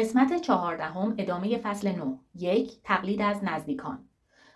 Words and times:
قسمت 0.00 0.40
چهاردهم 0.40 1.14
ادامه 1.18 1.58
فصل 1.58 1.92
9 1.92 2.18
یک 2.34 2.82
تقلید 2.84 3.22
از 3.22 3.44
نزدیکان. 3.44 4.08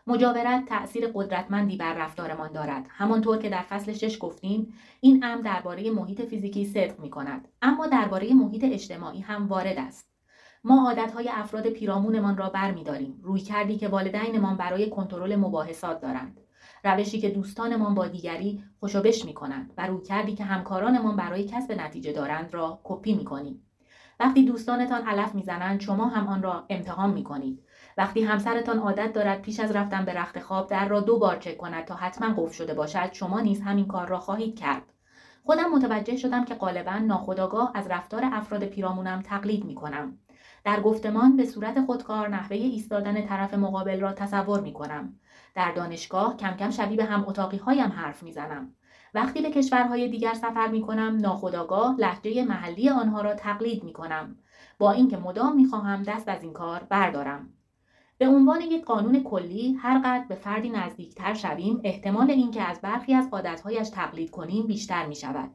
مجاورت 0.06 0.66
تأثیر 0.66 1.10
قدرتمندی 1.14 1.76
بر 1.76 1.94
رفتارمان 1.94 2.52
دارد. 2.52 2.86
همانطور 2.90 3.38
که 3.38 3.48
در 3.48 3.62
فصل 3.62 3.92
6 3.92 4.18
گفتیم 4.20 4.74
این 5.00 5.24
امر 5.24 5.42
درباره 5.42 5.90
محیط 5.90 6.22
فیزیکی 6.22 6.64
صدق 6.64 7.00
می 7.00 7.10
کند 7.10 7.48
اما 7.62 7.86
درباره 7.86 8.34
محیط 8.34 8.64
اجتماعی 8.64 9.20
هم 9.20 9.48
وارد 9.48 9.78
است. 9.78 10.08
ما 10.64 10.86
عادتهای 10.86 11.28
افراد 11.28 11.66
پیرامونمان 11.66 12.36
را 12.36 12.50
برمیداریم. 12.50 13.20
روی 13.22 13.40
کردی 13.40 13.76
که 13.76 13.88
والدینمان 13.88 14.56
برای 14.56 14.90
کنترل 14.90 15.36
مباحثات 15.36 16.00
دارند. 16.00 16.40
روشی 16.84 17.20
که 17.20 17.30
دوستانمان 17.30 17.94
با 17.94 18.06
دیگری 18.06 18.64
خوشوبش 18.80 19.24
می 19.24 19.34
کنند 19.34 19.72
و 19.78 19.86
روی 19.86 20.02
کردی 20.02 20.34
که 20.34 20.44
همکارانمان 20.44 21.16
برای 21.16 21.44
کسب 21.44 21.72
نتیجه 21.72 22.12
دارند 22.12 22.54
را 22.54 22.80
کپی 22.84 23.14
می 23.14 23.24
کنیم. 23.24 23.66
وقتی 24.20 24.44
دوستانتان 24.44 25.02
علف 25.02 25.34
می‌زنند 25.34 25.80
شما 25.80 26.06
هم 26.06 26.26
آن 26.26 26.42
را 26.42 26.66
امتحان 26.70 27.10
می 27.10 27.24
کنید. 27.24 27.62
وقتی 27.96 28.24
همسرتان 28.24 28.78
عادت 28.78 29.12
دارد 29.12 29.42
پیش 29.42 29.60
از 29.60 29.70
رفتن 29.70 30.04
به 30.04 30.14
رخت 30.14 30.40
خواب 30.40 30.70
در 30.70 30.88
را 30.88 31.00
دو 31.00 31.18
بار 31.18 31.36
چک 31.36 31.56
کند 31.56 31.84
تا 31.84 31.94
حتما 31.94 32.34
قفل 32.36 32.52
شده 32.52 32.74
باشد 32.74 33.12
شما 33.12 33.40
نیز 33.40 33.62
همین 33.62 33.86
کار 33.86 34.08
را 34.08 34.20
خواهید 34.20 34.58
کرد 34.58 34.82
خودم 35.44 35.70
متوجه 35.70 36.16
شدم 36.16 36.44
که 36.44 36.54
غالبا 36.54 36.92
ناخودآگاه 36.92 37.70
از 37.74 37.86
رفتار 37.90 38.22
افراد 38.24 38.64
پیرامونم 38.64 39.22
تقلید 39.22 39.64
می 39.64 39.74
کنم. 39.74 40.18
در 40.64 40.80
گفتمان 40.80 41.36
به 41.36 41.46
صورت 41.46 41.84
خودکار 41.84 42.28
نحوه 42.28 42.56
ایستادن 42.56 43.26
طرف 43.26 43.54
مقابل 43.54 44.00
را 44.00 44.12
تصور 44.12 44.60
می 44.60 44.72
کنم. 44.72 45.16
در 45.54 45.72
دانشگاه 45.72 46.36
کم 46.36 46.56
کم 46.56 46.70
شبیه 46.70 47.04
هم 47.04 47.24
اتاقی 47.28 47.56
هایم 47.56 47.92
حرف 47.92 48.22
می 48.22 48.32
زنم. 48.32 48.74
وقتی 49.14 49.42
به 49.42 49.50
کشورهای 49.50 50.08
دیگر 50.08 50.34
سفر 50.34 50.68
می 50.68 50.80
کنم 50.80 51.16
ناخداگاه 51.20 51.96
لحجه 51.98 52.44
محلی 52.44 52.88
آنها 52.88 53.20
را 53.20 53.34
تقلید 53.34 53.84
می 53.84 53.92
کنم. 53.92 54.36
با 54.78 54.92
اینکه 54.92 55.16
مدام 55.16 55.56
می 55.56 55.66
خواهم 55.66 56.02
دست 56.02 56.28
از 56.28 56.42
این 56.42 56.52
کار 56.52 56.82
بردارم. 56.82 57.52
به 58.18 58.28
عنوان 58.28 58.60
یک 58.60 58.84
قانون 58.84 59.22
کلی 59.22 59.72
هر 59.72 59.98
قدر 59.98 60.24
به 60.28 60.34
فردی 60.34 60.70
نزدیکتر 60.70 61.34
شویم 61.34 61.80
احتمال 61.84 62.30
اینکه 62.30 62.62
از 62.62 62.80
برخی 62.80 63.14
از 63.14 63.28
عادتهایش 63.32 63.88
تقلید 63.88 64.30
کنیم 64.30 64.66
بیشتر 64.66 65.06
می 65.06 65.16
شود. 65.16 65.50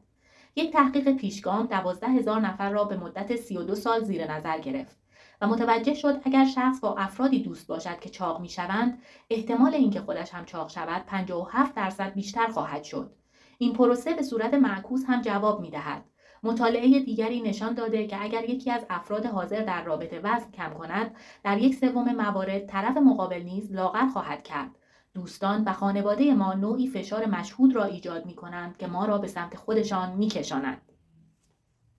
یک 0.56 0.72
تحقیق 0.72 1.16
پیشگام 1.16 1.66
دوازده 1.66 2.08
هزار 2.08 2.40
نفر 2.40 2.70
را 2.70 2.84
به 2.84 2.96
مدت 2.96 3.36
32 3.36 3.74
سال 3.74 4.04
زیر 4.04 4.32
نظر 4.32 4.58
گرفت. 4.58 5.00
و 5.40 5.46
متوجه 5.46 5.94
شد 5.94 6.20
اگر 6.24 6.44
شخص 6.44 6.80
با 6.80 6.94
افرادی 6.94 7.42
دوست 7.42 7.66
باشد 7.66 8.00
که 8.00 8.10
چاق 8.10 8.46
شوند 8.46 9.02
احتمال 9.30 9.74
اینکه 9.74 10.00
خودش 10.00 10.34
هم 10.34 10.44
چاق 10.44 10.70
شود 10.70 11.06
57 11.06 11.74
درصد 11.74 12.14
بیشتر 12.14 12.46
خواهد 12.46 12.84
شد 12.84 13.19
این 13.62 13.72
پروسه 13.72 14.14
به 14.14 14.22
صورت 14.22 14.54
معکوس 14.54 15.04
هم 15.06 15.22
جواب 15.22 15.60
می 15.60 15.70
دهد. 15.70 16.04
مطالعه 16.42 17.00
دیگری 17.00 17.40
نشان 17.40 17.74
داده 17.74 18.06
که 18.06 18.22
اگر 18.22 18.50
یکی 18.50 18.70
از 18.70 18.86
افراد 18.90 19.26
حاضر 19.26 19.64
در 19.64 19.84
رابطه 19.84 20.20
وزن 20.20 20.50
کم 20.50 20.74
کند 20.74 21.14
در 21.44 21.58
یک 21.58 21.74
سوم 21.74 22.12
موارد 22.12 22.66
طرف 22.66 22.96
مقابل 22.96 23.42
نیز 23.42 23.72
لاغر 23.72 24.06
خواهد 24.06 24.42
کرد 24.42 24.70
دوستان 25.14 25.64
و 25.64 25.72
خانواده 25.72 26.34
ما 26.34 26.54
نوعی 26.54 26.88
فشار 26.88 27.26
مشهود 27.26 27.76
را 27.76 27.84
ایجاد 27.84 28.26
می 28.26 28.34
کنند 28.34 28.76
که 28.76 28.86
ما 28.86 29.04
را 29.04 29.18
به 29.18 29.28
سمت 29.28 29.56
خودشان 29.56 30.12
می 30.12 30.28
کشانند. 30.28 30.82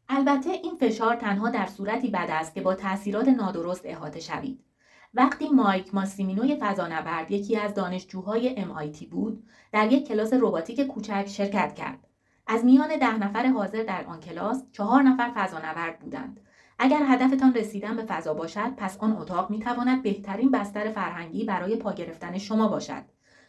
البته 0.10 0.50
این 0.50 0.76
فشار 0.76 1.16
تنها 1.16 1.50
در 1.50 1.66
صورتی 1.66 2.10
بد 2.10 2.28
است 2.30 2.56
که 2.56 2.62
با 2.62 2.76
تاثیرات 2.76 3.28
نادرست 3.28 3.82
احاطه 3.86 4.20
شوید. 4.20 4.71
وقتی 5.14 5.50
مایک 5.50 5.96
ماسیمینوی 5.96 6.58
فضانورد 6.62 7.32
یکی 7.32 7.58
از 7.58 7.74
دانشجوهای 7.74 8.56
MIT 8.56 9.06
بود، 9.08 9.44
در 9.72 9.92
یک 9.92 10.08
کلاس 10.08 10.34
رباتیک 10.34 10.82
کوچک 10.82 11.26
شرکت 11.28 11.76
کرد. 11.76 12.08
از 12.48 12.66
میان 12.66 12.98
ده 13.00 13.18
نفر 13.18 13.48
حاضر 13.48 13.84
در 13.84 14.06
آن 14.06 14.20
کلاس، 14.20 14.64
چهار 14.72 15.02
نفر 15.02 15.32
فضانورد 15.36 16.00
بودند. 16.00 16.40
اگر 16.80 17.02
هدفتان 17.08 17.54
رسیدن 17.54 17.96
به 17.96 18.04
فضا 18.04 18.34
باشد، 18.34 18.76
پس 18.78 18.98
آن 18.98 19.12
اتاق 19.12 19.50
می 19.50 19.60
تواند 19.60 20.04
بهترین 20.04 20.52
بستر 20.52 20.90
فرهنگی 20.90 21.44
برای 21.44 21.76
پا 21.76 21.94
گرفتن 21.94 22.38
شما 22.38 22.68
باشد. 22.68 23.04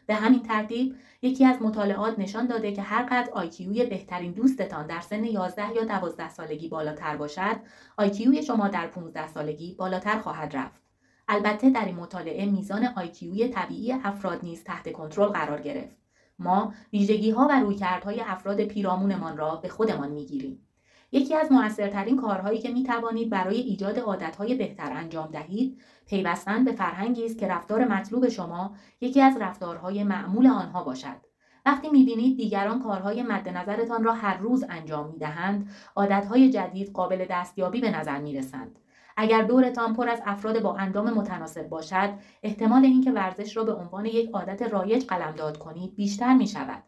به 0.07 0.15
همین 0.15 0.43
ترتیب 0.43 0.97
یکی 1.23 1.45
از 1.45 1.63
مطالعات 1.63 2.19
نشان 2.19 2.47
داده 2.47 2.73
که 2.73 2.83
هر 2.83 3.03
قدر 3.03 3.31
آیکیوی 3.33 3.85
بهترین 3.87 4.33
دوستتان 4.33 4.87
در 4.87 5.01
سن 5.01 5.25
11 5.25 5.75
یا 5.75 5.85
12 5.85 6.29
سالگی 6.29 6.69
بالاتر 6.69 7.17
باشد 7.17 7.57
آیکیوی 7.97 8.43
شما 8.43 8.69
در 8.69 8.87
15 8.87 9.29
سالگی 9.29 9.75
بالاتر 9.75 10.19
خواهد 10.19 10.57
رفت 10.57 10.83
البته 11.29 11.71
در 11.71 11.85
این 11.85 11.97
مطالعه 11.97 12.47
میزان 12.47 12.89
آیکیوی 12.97 13.49
طبیعی 13.49 13.93
افراد 13.93 14.41
نیز 14.43 14.65
تحت 14.65 14.93
کنترل 14.93 15.29
قرار 15.29 15.61
گرفت. 15.61 15.97
ما 16.39 16.73
ویژگی 16.93 17.31
ها 17.31 17.49
و 17.51 17.61
رویکردهای 17.61 18.21
افراد 18.21 18.61
پیرامونمان 18.61 19.37
را 19.37 19.57
به 19.57 19.69
خودمان 19.69 20.11
می‌گیریم. 20.11 20.67
یکی 21.13 21.35
از 21.35 21.53
موثرترین 21.53 22.17
کارهایی 22.17 22.59
که 22.59 22.71
می 22.71 22.83
توانید 22.83 23.31
برای 23.31 23.57
ایجاد 23.57 23.99
عادتهای 23.99 24.55
بهتر 24.55 24.93
انجام 24.93 25.27
دهید 25.27 25.81
پیوستن 26.07 26.65
به 26.65 26.73
فرهنگی 26.73 27.25
است 27.25 27.39
که 27.39 27.49
رفتار 27.49 27.85
مطلوب 27.85 28.29
شما 28.29 28.75
یکی 29.01 29.21
از 29.21 29.37
رفتارهای 29.41 30.05
معمول 30.05 30.47
آنها 30.47 30.85
باشد. 30.85 31.17
وقتی 31.67 31.89
می‌بینید 31.89 32.37
دیگران 32.37 32.83
کارهای 32.83 33.23
مد 33.23 33.49
نظرتان 33.49 34.05
را 34.05 34.13
هر 34.13 34.37
روز 34.37 34.65
انجام 34.69 35.11
می‌دهند 35.11 35.71
عادتهای 35.97 36.51
جدید 36.51 36.93
قابل 36.93 37.27
دستیابی 37.31 37.81
به 37.81 37.99
نظر 37.99 38.19
می‌رسند. 38.19 38.79
اگر 39.17 39.43
دورتان 39.43 39.95
پر 39.95 40.09
از 40.09 40.23
افراد 40.27 40.63
با 40.63 40.77
اندام 40.77 41.11
متناسب 41.11 41.69
باشد 41.69 42.11
احتمال 42.43 42.85
اینکه 42.85 43.13
ورزش 43.13 43.57
را 43.57 43.65
به 43.65 43.73
عنوان 43.73 44.07
یک 44.07 44.31
عادت 44.31 44.63
رایج 44.63 45.05
قلمداد 45.05 45.59
کنید 45.59 45.95
بیشتر 45.95 46.35
می 46.35 46.47
شود 46.47 46.83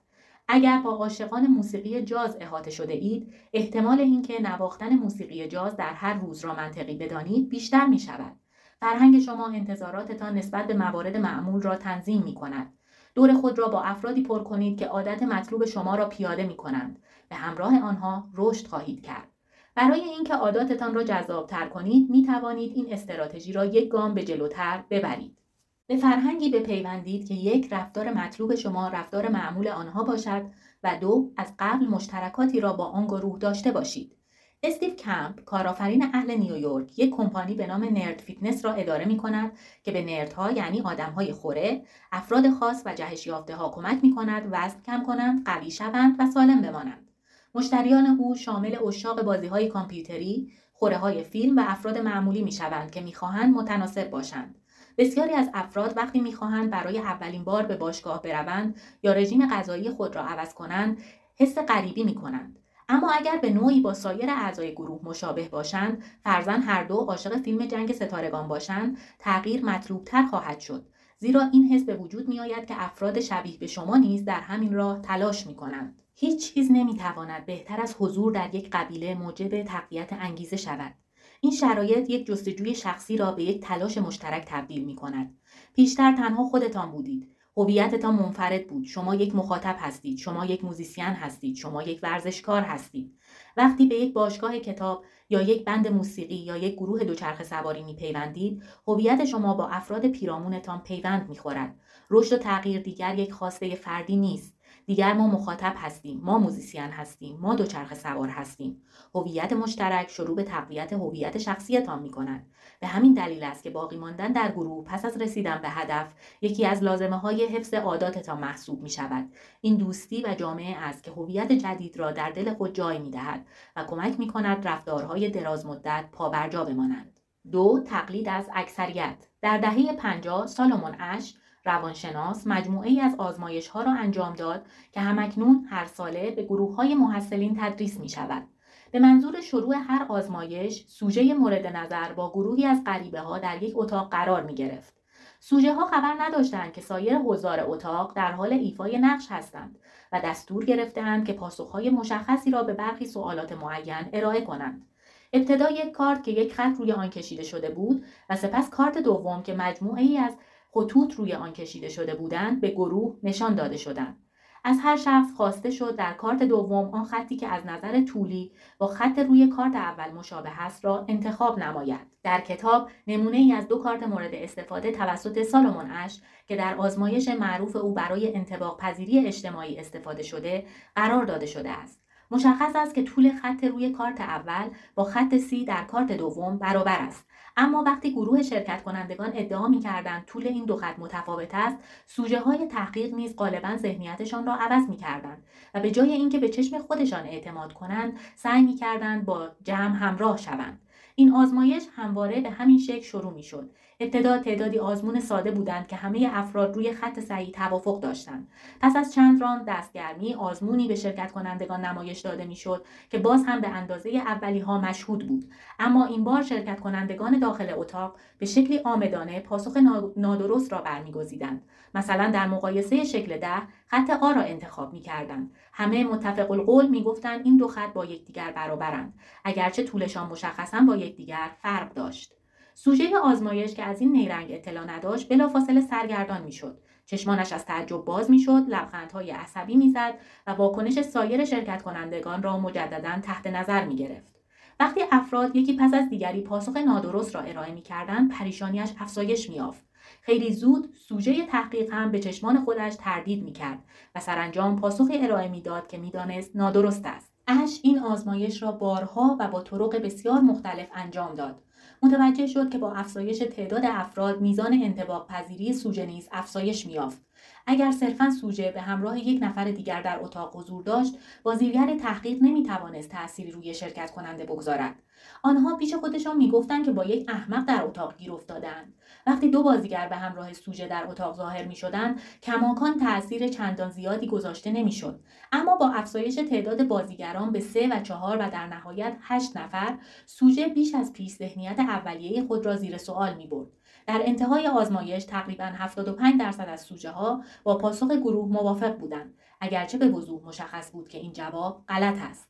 اگر 0.48 0.78
با 0.78 0.90
عاشقان 0.90 1.46
موسیقی 1.46 2.02
جاز 2.02 2.36
احاطه 2.40 2.70
شده 2.70 2.92
اید 2.92 3.34
احتمال 3.52 4.00
اینکه 4.00 4.42
نواختن 4.42 4.94
موسیقی 4.94 5.48
جاز 5.48 5.76
در 5.76 5.92
هر 5.92 6.14
روز 6.14 6.44
را 6.44 6.54
منطقی 6.54 6.96
بدانید 6.96 7.48
بیشتر 7.48 7.86
می 7.86 7.98
شود 7.98 8.36
فرهنگ 8.80 9.20
شما 9.20 9.48
انتظاراتتان 9.48 10.34
نسبت 10.34 10.66
به 10.66 10.74
موارد 10.74 11.16
معمول 11.16 11.62
را 11.62 11.76
تنظیم 11.76 12.22
می 12.22 12.34
کند 12.34 12.72
دور 13.14 13.34
خود 13.34 13.58
را 13.58 13.68
با 13.68 13.82
افرادی 13.82 14.22
پر 14.22 14.42
کنید 14.42 14.78
که 14.78 14.86
عادت 14.86 15.22
مطلوب 15.22 15.64
شما 15.64 15.94
را 15.94 16.08
پیاده 16.08 16.46
می 16.46 16.56
کنند 16.56 16.98
به 17.28 17.36
همراه 17.36 17.82
آنها 17.82 18.28
رشد 18.34 18.66
خواهید 18.66 19.02
کرد. 19.02 19.33
برای 19.74 20.00
اینکه 20.00 20.34
عاداتتان 20.34 20.94
را 20.94 21.04
جذابتر 21.04 21.68
کنید 21.68 22.10
می 22.10 22.26
توانید 22.26 22.72
این 22.76 22.92
استراتژی 22.92 23.52
را 23.52 23.64
یک 23.64 23.88
گام 23.88 24.14
به 24.14 24.24
جلوتر 24.24 24.84
ببرید. 24.90 25.38
به 25.86 25.96
فرهنگی 25.96 26.50
بپیوندید 26.50 27.28
که 27.28 27.34
یک 27.34 27.72
رفتار 27.72 28.12
مطلوب 28.12 28.54
شما 28.54 28.88
رفتار 28.88 29.28
معمول 29.28 29.68
آنها 29.68 30.04
باشد 30.04 30.42
و 30.82 30.98
دو 31.00 31.32
از 31.36 31.54
قبل 31.58 31.86
مشترکاتی 31.86 32.60
را 32.60 32.72
با 32.72 32.84
آن 32.84 33.06
گروه 33.06 33.38
داشته 33.38 33.70
باشید. 33.70 34.16
استیو 34.62 34.94
کمپ 34.94 35.44
کارآفرین 35.44 36.04
اهل 36.14 36.34
نیویورک 36.34 36.98
یک 36.98 37.10
کمپانی 37.10 37.54
به 37.54 37.66
نام 37.66 37.84
Nerd 37.84 38.20
Fitness 38.20 38.64
را 38.64 38.72
اداره 38.72 39.04
می 39.04 39.16
کند 39.16 39.52
که 39.82 39.92
به 39.92 40.04
nerd 40.04 40.41
ها 40.41 40.50
یعنی 40.50 40.80
آدمهای 40.80 41.32
خوره 41.32 41.82
افراد 42.12 42.50
خاص 42.50 42.82
و 42.86 42.94
جهش 42.94 43.26
یافته 43.26 43.56
ها 43.56 43.68
کمک 43.68 43.98
می 44.02 44.14
کند 44.14 44.48
وزن 44.50 44.80
کم 44.86 45.02
کنند 45.06 45.44
قوی 45.44 45.70
شوند 45.70 46.16
و 46.18 46.30
سالم 46.30 46.62
بمانند. 46.62 47.13
مشتریان 47.54 48.06
او 48.06 48.34
شامل 48.34 48.76
اشاق 48.86 49.22
بازی 49.22 49.46
های 49.46 49.68
کامپیوتری 49.68 50.52
خوره 50.72 50.96
های 50.96 51.24
فیلم 51.24 51.56
و 51.56 51.62
افراد 51.66 51.98
معمولی 51.98 52.42
می 52.42 52.52
شوند 52.52 52.90
که 52.90 53.00
می‌خواهند 53.00 53.54
متناسب 53.54 54.10
باشند 54.10 54.58
بسیاری 54.98 55.32
از 55.32 55.50
افراد 55.54 55.96
وقتی 55.96 56.20
می‌خواهند 56.20 56.70
برای 56.70 56.98
اولین 56.98 57.44
بار 57.44 57.62
به 57.62 57.76
باشگاه 57.76 58.22
بروند 58.22 58.80
یا 59.02 59.12
رژیم 59.12 59.46
غذایی 59.46 59.90
خود 59.90 60.16
را 60.16 60.22
عوض 60.24 60.54
کنند 60.54 60.98
حس 61.36 61.58
غریبی 61.58 62.04
می 62.04 62.14
کنند. 62.14 62.58
اما 62.88 63.10
اگر 63.10 63.36
به 63.36 63.50
نوعی 63.50 63.80
با 63.80 63.94
سایر 63.94 64.30
اعضای 64.30 64.72
گروه 64.72 65.00
مشابه 65.04 65.48
باشند 65.48 66.02
فرزن 66.24 66.60
هر 66.60 66.84
دو 66.84 66.94
عاشق 66.94 67.36
فیلم 67.36 67.66
جنگ 67.66 67.92
ستارگان 67.92 68.48
باشند 68.48 68.98
تغییر 69.18 69.64
مطلوبتر 69.64 70.26
خواهد 70.26 70.60
شد 70.60 70.86
زیرا 71.18 71.42
این 71.52 71.72
حس 71.72 71.84
به 71.84 71.96
وجود 71.96 72.28
می 72.28 72.40
آید 72.40 72.66
که 72.66 72.74
افراد 72.78 73.20
شبیه 73.20 73.58
به 73.58 73.66
شما 73.66 73.96
نیز 73.96 74.24
در 74.24 74.40
همین 74.40 74.74
راه 74.74 75.00
تلاش 75.00 75.46
می 75.46 75.54
کنند. 75.54 76.03
هیچ 76.16 76.54
چیز 76.54 76.72
نمی 76.72 76.96
تواند 76.96 77.46
بهتر 77.46 77.80
از 77.80 77.96
حضور 77.98 78.32
در 78.32 78.54
یک 78.54 78.70
قبیله 78.72 79.14
موجب 79.14 79.62
تقویت 79.62 80.12
انگیزه 80.12 80.56
شود. 80.56 80.94
این 81.40 81.52
شرایط 81.52 82.10
یک 82.10 82.26
جستجوی 82.26 82.74
شخصی 82.74 83.16
را 83.16 83.32
به 83.32 83.42
یک 83.42 83.60
تلاش 83.60 83.98
مشترک 83.98 84.44
تبدیل 84.48 84.84
می 84.84 84.96
کند. 84.96 85.38
پیشتر 85.76 86.16
تنها 86.16 86.44
خودتان 86.44 86.90
بودید. 86.90 87.30
هویتتان 87.56 88.14
منفرد 88.14 88.66
بود. 88.66 88.84
شما 88.84 89.14
یک 89.14 89.34
مخاطب 89.34 89.76
هستید. 89.78 90.18
شما 90.18 90.44
یک 90.44 90.64
موزیسین 90.64 91.04
هستید. 91.04 91.56
شما 91.56 91.82
یک 91.82 92.00
ورزشکار 92.02 92.62
هستید. 92.62 93.18
وقتی 93.56 93.86
به 93.86 93.94
یک 93.94 94.12
باشگاه 94.12 94.58
کتاب 94.58 95.04
یا 95.30 95.42
یک 95.42 95.64
band 95.64 95.88
موسیقی 95.88 96.34
یا 96.34 96.56
یک 96.56 96.74
گروه 96.74 97.04
دوچرخه 97.04 97.44
سواری 97.44 97.82
می 97.82 97.94
پیوندید، 97.94 98.62
هویت 98.88 99.24
شما 99.24 99.54
با 99.54 99.68
افراد 99.68 100.06
پیرامونتان 100.06 100.82
پیوند 100.82 101.28
می 101.28 101.38
خورد. 101.38 101.80
رشد 102.10 102.32
و 102.32 102.38
تغییر 102.38 102.80
دیگر 102.80 103.18
یک 103.18 103.32
خواسته 103.32 103.74
فردی 103.74 104.16
نیست. 104.16 104.53
دیگر 104.86 105.12
ما 105.12 105.26
مخاطب 105.26 105.74
هستیم 105.76 106.20
ما 106.22 106.38
موزیسین 106.38 106.82
هستیم 106.82 107.38
ما 107.40 107.54
دوچرخه 107.54 107.94
سوار 107.94 108.28
هستیم. 108.28 108.82
هویت 109.14 109.52
مشترک 109.52 110.10
شروع 110.10 110.36
به 110.36 110.42
تقویت 110.42 110.92
هویت 110.92 111.38
شخصیتان 111.38 112.02
می 112.02 112.10
کند 112.10 112.46
به 112.80 112.86
همین 112.86 113.14
دلیل 113.14 113.42
است 113.42 113.62
که 113.62 113.70
باقی 113.70 113.96
ماندن 113.96 114.32
در 114.32 114.52
گروه 114.52 114.84
پس 114.84 115.04
از 115.04 115.16
رسیدن 115.20 115.58
به 115.62 115.68
هدف 115.68 116.14
یکی 116.40 116.66
از 116.66 116.82
لازمه 116.82 117.16
های 117.16 117.46
حفظ 117.46 117.74
عاداتتان 117.74 118.38
محسوب 118.38 118.82
می 118.82 118.90
شود 118.90 119.32
این 119.60 119.76
دوستی 119.76 120.22
و 120.22 120.34
جامعه 120.34 120.76
است 120.76 121.02
که 121.02 121.10
هویت 121.10 121.52
جدید 121.52 121.96
را 121.96 122.12
در 122.12 122.30
دل 122.30 122.54
خود 122.54 122.74
جای 122.74 122.98
می 122.98 123.10
دهد 123.10 123.46
و 123.76 123.84
کمک 123.84 124.18
می 124.18 124.28
کند 124.28 124.68
رفتارهای 124.68 125.30
دراز 125.30 125.66
مدت 125.66 126.04
پابرجا 126.12 126.64
بمانند. 126.64 127.20
دو 127.52 127.82
تقلید 127.86 128.28
از 128.28 128.48
اکثریت. 128.54 129.28
در 129.40 129.58
دهه 129.58 129.92
50 129.92 130.46
سالومون 130.46 130.96
اش 130.98 131.34
روانشناس 131.64 132.46
مجموعه 132.46 132.88
ای 132.88 133.00
از 133.00 133.14
آزمایش 133.18 133.68
ها 133.68 133.82
را 133.82 133.92
انجام 133.92 134.34
داد 134.34 134.66
که 134.92 135.00
همکنون 135.00 135.66
هر 135.70 135.84
ساله 135.84 136.30
به 136.30 136.42
گروه 136.42 136.74
های 136.74 136.94
محصلین 136.94 137.56
تدریس 137.60 138.00
می 138.00 138.08
شود. 138.08 138.42
به 138.90 138.98
منظور 138.98 139.40
شروع 139.40 139.76
هر 139.76 140.06
آزمایش 140.08 140.84
سوژه 140.88 141.34
مورد 141.34 141.66
نظر 141.66 142.12
با 142.12 142.30
گروهی 142.30 142.66
از 142.66 142.84
غریبه 142.86 143.20
ها 143.20 143.38
در 143.38 143.62
یک 143.62 143.72
اتاق 143.76 144.10
قرار 144.10 144.42
می 144.42 144.54
گرفت. 144.54 144.94
سوژه 145.40 145.74
ها 145.74 145.86
خبر 145.86 146.14
نداشتند 146.20 146.72
که 146.72 146.80
سایر 146.80 147.18
حضار 147.18 147.60
اتاق 147.66 148.12
در 148.16 148.32
حال 148.32 148.52
ایفای 148.52 148.98
نقش 148.98 149.26
هستند 149.30 149.78
و 150.12 150.20
دستور 150.24 150.64
گرفتهاند 150.64 151.26
که 151.26 151.32
پاسخهای 151.32 151.90
مشخصی 151.90 152.50
را 152.50 152.62
به 152.62 152.72
برخی 152.72 153.06
سوالات 153.06 153.52
معین 153.52 154.08
ارائه 154.12 154.40
کنند. 154.40 154.86
ابتدا 155.32 155.70
یک 155.70 155.92
کارت 155.92 156.24
که 156.24 156.30
یک 156.30 156.54
خط 156.54 156.74
روی 156.78 156.92
آن 156.92 157.10
کشیده 157.10 157.42
شده 157.42 157.70
بود 157.70 158.04
و 158.30 158.36
سپس 158.36 158.70
کارت 158.70 158.98
دوم 158.98 159.42
که 159.42 159.54
مجموعه 159.54 160.02
ای 160.02 160.18
از 160.18 160.32
خطوط 160.74 161.14
روی 161.14 161.32
آن 161.32 161.52
کشیده 161.52 161.88
شده 161.88 162.14
بودند 162.14 162.60
به 162.60 162.70
گروه 162.70 163.16
نشان 163.22 163.54
داده 163.54 163.76
شدند. 163.76 164.16
از 164.64 164.78
هر 164.82 164.96
شخص 164.96 165.32
خواسته 165.36 165.70
شد 165.70 165.96
در 165.96 166.12
کارت 166.12 166.42
دوم 166.42 166.90
آن 166.94 167.04
خطی 167.04 167.36
که 167.36 167.48
از 167.48 167.66
نظر 167.66 168.04
طولی 168.04 168.52
با 168.78 168.86
خط 168.86 169.18
روی 169.18 169.48
کارت 169.48 169.74
اول 169.74 170.10
مشابه 170.10 170.62
است 170.62 170.84
را 170.84 171.04
انتخاب 171.08 171.58
نماید. 171.58 172.06
در 172.22 172.40
کتاب 172.40 172.88
نمونه 173.06 173.36
ای 173.36 173.52
از 173.52 173.68
دو 173.68 173.78
کارت 173.78 174.02
مورد 174.02 174.34
استفاده 174.34 174.92
توسط 174.92 175.42
سالومون 175.42 175.90
اش 175.90 176.20
که 176.46 176.56
در 176.56 176.74
آزمایش 176.74 177.28
معروف 177.28 177.76
او 177.76 177.94
برای 177.94 178.34
انتباق 178.34 178.80
پذیری 178.80 179.26
اجتماعی 179.26 179.76
استفاده 179.76 180.22
شده 180.22 180.66
قرار 180.96 181.24
داده 181.24 181.46
شده 181.46 181.70
است. 181.70 182.04
مشخص 182.30 182.76
است 182.76 182.94
که 182.94 183.02
طول 183.02 183.32
خط 183.42 183.64
روی 183.64 183.90
کارت 183.90 184.20
اول 184.20 184.70
با 184.94 185.04
خط 185.04 185.36
سی 185.36 185.64
در 185.64 185.84
کارت 185.84 186.12
دوم 186.12 186.58
برابر 186.58 186.98
است 186.98 187.26
اما 187.56 187.82
وقتی 187.82 188.12
گروه 188.12 188.42
شرکت 188.42 188.82
کنندگان 188.82 189.32
ادعا 189.34 189.68
می 189.68 189.80
کردند 189.80 190.24
طول 190.24 190.46
این 190.46 190.64
دو 190.64 190.76
خط 190.76 190.98
متفاوت 190.98 191.54
است 191.54 191.76
سوژه 192.06 192.40
های 192.40 192.66
تحقیق 192.66 193.14
نیز 193.14 193.36
غالبا 193.36 193.76
ذهنیتشان 193.76 194.46
را 194.46 194.54
عوض 194.54 194.88
می 194.88 194.96
کردند 194.96 195.42
و 195.74 195.80
به 195.80 195.90
جای 195.90 196.12
اینکه 196.12 196.38
به 196.38 196.48
چشم 196.48 196.78
خودشان 196.78 197.26
اعتماد 197.26 197.72
کنند 197.72 198.18
سعی 198.36 198.62
می 198.62 198.74
کردند 198.74 199.24
با 199.24 199.48
جمع 199.62 199.96
همراه 199.96 200.36
شوند 200.36 200.80
این 201.14 201.32
آزمایش 201.34 201.82
همواره 201.96 202.40
به 202.40 202.50
همین 202.50 202.78
شکل 202.78 203.02
شروع 203.02 203.32
می 203.32 203.42
شد. 203.42 203.70
ابتدا 204.00 204.38
تعدادی 204.38 204.78
آزمون 204.78 205.20
ساده 205.20 205.50
بودند 205.50 205.86
که 205.86 205.96
همه 205.96 206.28
افراد 206.32 206.76
روی 206.76 206.92
خط 206.92 207.20
صحیح 207.20 207.50
توافق 207.50 208.00
داشتند. 208.00 208.48
پس 208.80 208.96
از 208.96 209.14
چند 209.14 209.42
راند 209.42 209.64
دستگرمی 209.68 210.34
آزمونی 210.34 210.88
به 210.88 210.94
شرکت 210.94 211.32
کنندگان 211.32 211.84
نمایش 211.84 212.20
داده 212.20 212.44
می‌شد 212.44 212.86
که 213.10 213.18
باز 213.18 213.44
هم 213.46 213.60
به 213.60 213.68
اندازه 213.68 214.10
اولی 214.10 214.58
ها 214.58 214.80
مشهود 214.80 215.28
بود. 215.28 215.44
اما 215.78 216.06
این 216.06 216.24
بار 216.24 216.42
شرکت 216.42 216.80
کنندگان 216.80 217.38
داخل 217.38 217.72
اتاق 217.76 218.16
به 218.38 218.46
شکلی 218.46 218.78
آمدانه 218.78 219.40
پاسخ 219.40 219.76
نادرست 220.16 220.72
را 220.72 220.80
برمیگزیدند. 220.80 221.62
مثلا 221.94 222.30
در 222.30 222.46
مقایسه 222.46 223.04
شکل 223.04 223.36
ده 223.36 223.62
خط 223.86 224.10
آ 224.10 224.32
را 224.32 224.42
انتخاب 224.42 224.92
می 224.92 225.00
کردند. 225.00 225.50
همه 225.72 226.04
متفق 226.04 226.50
القول 226.50 226.86
می 226.86 227.02
گفتند 227.02 227.40
این 227.44 227.56
دو 227.56 227.68
خط 227.68 227.92
با 227.92 228.04
یکدیگر 228.04 228.52
برابرند. 228.52 229.14
اگرچه 229.44 229.82
طولشان 229.82 230.26
مشخصا 230.26 230.80
با 230.80 230.96
یکدیگر 230.96 231.50
فرق 231.62 231.94
داشت. 231.94 232.32
سوژه 232.74 233.18
آزمایش 233.18 233.74
که 233.74 233.82
از 233.82 234.00
این 234.00 234.12
نیرنگ 234.12 234.46
اطلاع 234.50 234.84
نداشت 234.84 235.28
بلافاصله 235.28 235.80
سرگردان 235.80 236.42
می‌شد. 236.42 236.78
چشمانش 237.06 237.52
از 237.52 237.64
تعجب 237.64 238.04
باز 238.04 238.30
می‌شد 238.30 238.62
لبخندهای 238.68 239.30
عصبی 239.30 239.76
می‌زد 239.76 240.14
و 240.46 240.50
واکنش 240.50 241.00
سایر 241.00 241.44
شرکت 241.44 241.82
کنندگان 241.82 242.42
را 242.42 242.58
مجددا 242.58 243.20
تحت 243.22 243.46
نظر 243.46 243.84
می 243.84 243.96
گرفت. 243.96 244.34
وقتی 244.80 245.00
افراد 245.12 245.56
یکی 245.56 245.76
پس 245.76 245.94
از 245.94 246.08
دیگری 246.08 246.40
پاسخ 246.40 246.76
نادرست 246.76 247.34
را 247.34 247.40
ارائه 247.40 247.74
می‌کردند 247.74 248.30
پریشانیش 248.30 248.90
افزایش 249.00 249.50
میافت 249.50 249.84
خیلی 250.20 250.52
زود 250.52 250.94
سوژه 251.08 251.46
تحقیق 251.46 251.92
هم 251.92 252.10
به 252.10 252.18
چشمان 252.18 252.64
خودش 252.64 252.96
تردید 252.96 253.44
می‌کرد 253.44 253.78
و 254.14 254.20
سرانجام 254.20 254.80
پاسخی 254.80 255.18
ارائه 255.18 255.48
می‌داد 255.48 255.86
که 255.86 255.98
می‌دانست 255.98 256.56
نادرست 256.56 257.06
است. 257.06 257.34
اش 257.46 257.80
این 257.82 257.98
آزمایش 257.98 258.62
را 258.62 258.72
بارها 258.72 259.36
و 259.40 259.48
با 259.48 259.60
طرق 259.60 259.96
بسیار 259.96 260.40
مختلف 260.40 260.88
انجام 260.94 261.34
داد. 261.34 261.62
متوجه 262.02 262.46
شد 262.46 262.70
که 262.70 262.78
با 262.78 262.92
افزایش 262.92 263.38
تعداد 263.38 263.82
افراد 263.84 264.40
میزان 264.40 264.72
انتباق 264.72 265.26
پذیری 265.28 265.72
سوژه 265.72 266.06
نیز 266.06 266.28
افزایش 266.32 266.86
میافت 266.86 267.18
اگر 267.66 267.90
صرفا 267.90 268.30
سوژه 268.30 268.70
به 268.70 268.80
همراه 268.80 269.18
یک 269.18 269.42
نفر 269.42 269.70
دیگر 269.70 270.02
در 270.02 270.18
اتاق 270.20 270.56
حضور 270.56 270.82
داشت 270.82 271.18
بازیگر 271.42 271.98
تحقیق 271.98 272.42
نمی‌توانست 272.42 273.08
تأثیری 273.08 273.50
روی 273.50 273.74
شرکت 273.74 274.10
کننده 274.10 274.44
بگذارد. 274.44 274.94
آنها 275.42 275.76
پیش 275.76 275.94
خودشان 275.94 276.36
می‌گفتند 276.36 276.84
که 276.84 276.92
با 276.92 277.04
یک 277.04 277.30
احمق 277.30 277.64
در 277.64 277.84
اتاق 277.84 278.16
گیر 278.16 278.32
افتادند. 278.32 278.94
وقتی 279.26 279.50
دو 279.50 279.62
بازیگر 279.62 280.08
به 280.08 280.16
همراه 280.16 280.52
سوژه 280.52 280.88
در 280.88 281.06
اتاق 281.08 281.36
ظاهر 281.36 281.64
می 281.64 281.76
شدند 281.76 282.20
کماکان 282.42 282.98
تاثیر 282.98 283.48
چندان 283.48 283.90
زیادی 283.90 284.26
گذاشته 284.26 284.72
نمی‌شد. 284.72 285.20
اما 285.52 285.76
با 285.76 285.88
افزایش 285.88 286.34
تعداد 286.34 286.88
بازیگران 286.88 287.52
به 287.52 287.60
سه 287.60 287.88
و 287.88 288.00
چهار 288.00 288.36
و 288.36 288.50
در 288.50 288.66
نهایت 288.66 289.16
هشت 289.20 289.56
نفر 289.56 289.98
سوژه 290.26 290.68
بیش 290.68 290.94
از 290.94 291.12
پیش 291.12 291.32
ذهنیت 291.32 291.78
اولیه 291.78 292.46
خود 292.46 292.66
را 292.66 292.76
زیر 292.76 292.98
سوال 292.98 293.34
می 293.34 293.46
برد 293.46 293.68
در 294.06 294.20
انتهای 294.24 294.66
آزمایش 294.66 295.24
تقریبا 295.24 295.64
75 295.64 296.40
درصد 296.40 296.68
از 296.68 296.80
سوژه 296.80 297.10
ها 297.10 297.42
با 297.62 297.78
پاسخ 297.78 298.12
گروه 298.12 298.48
موافق 298.48 298.96
بودند 298.98 299.34
اگرچه 299.60 299.98
به 299.98 300.08
وضوح 300.08 300.46
مشخص 300.46 300.92
بود 300.92 301.08
که 301.08 301.18
این 301.18 301.32
جواب 301.32 301.84
غلط 301.88 302.16
است. 302.30 302.48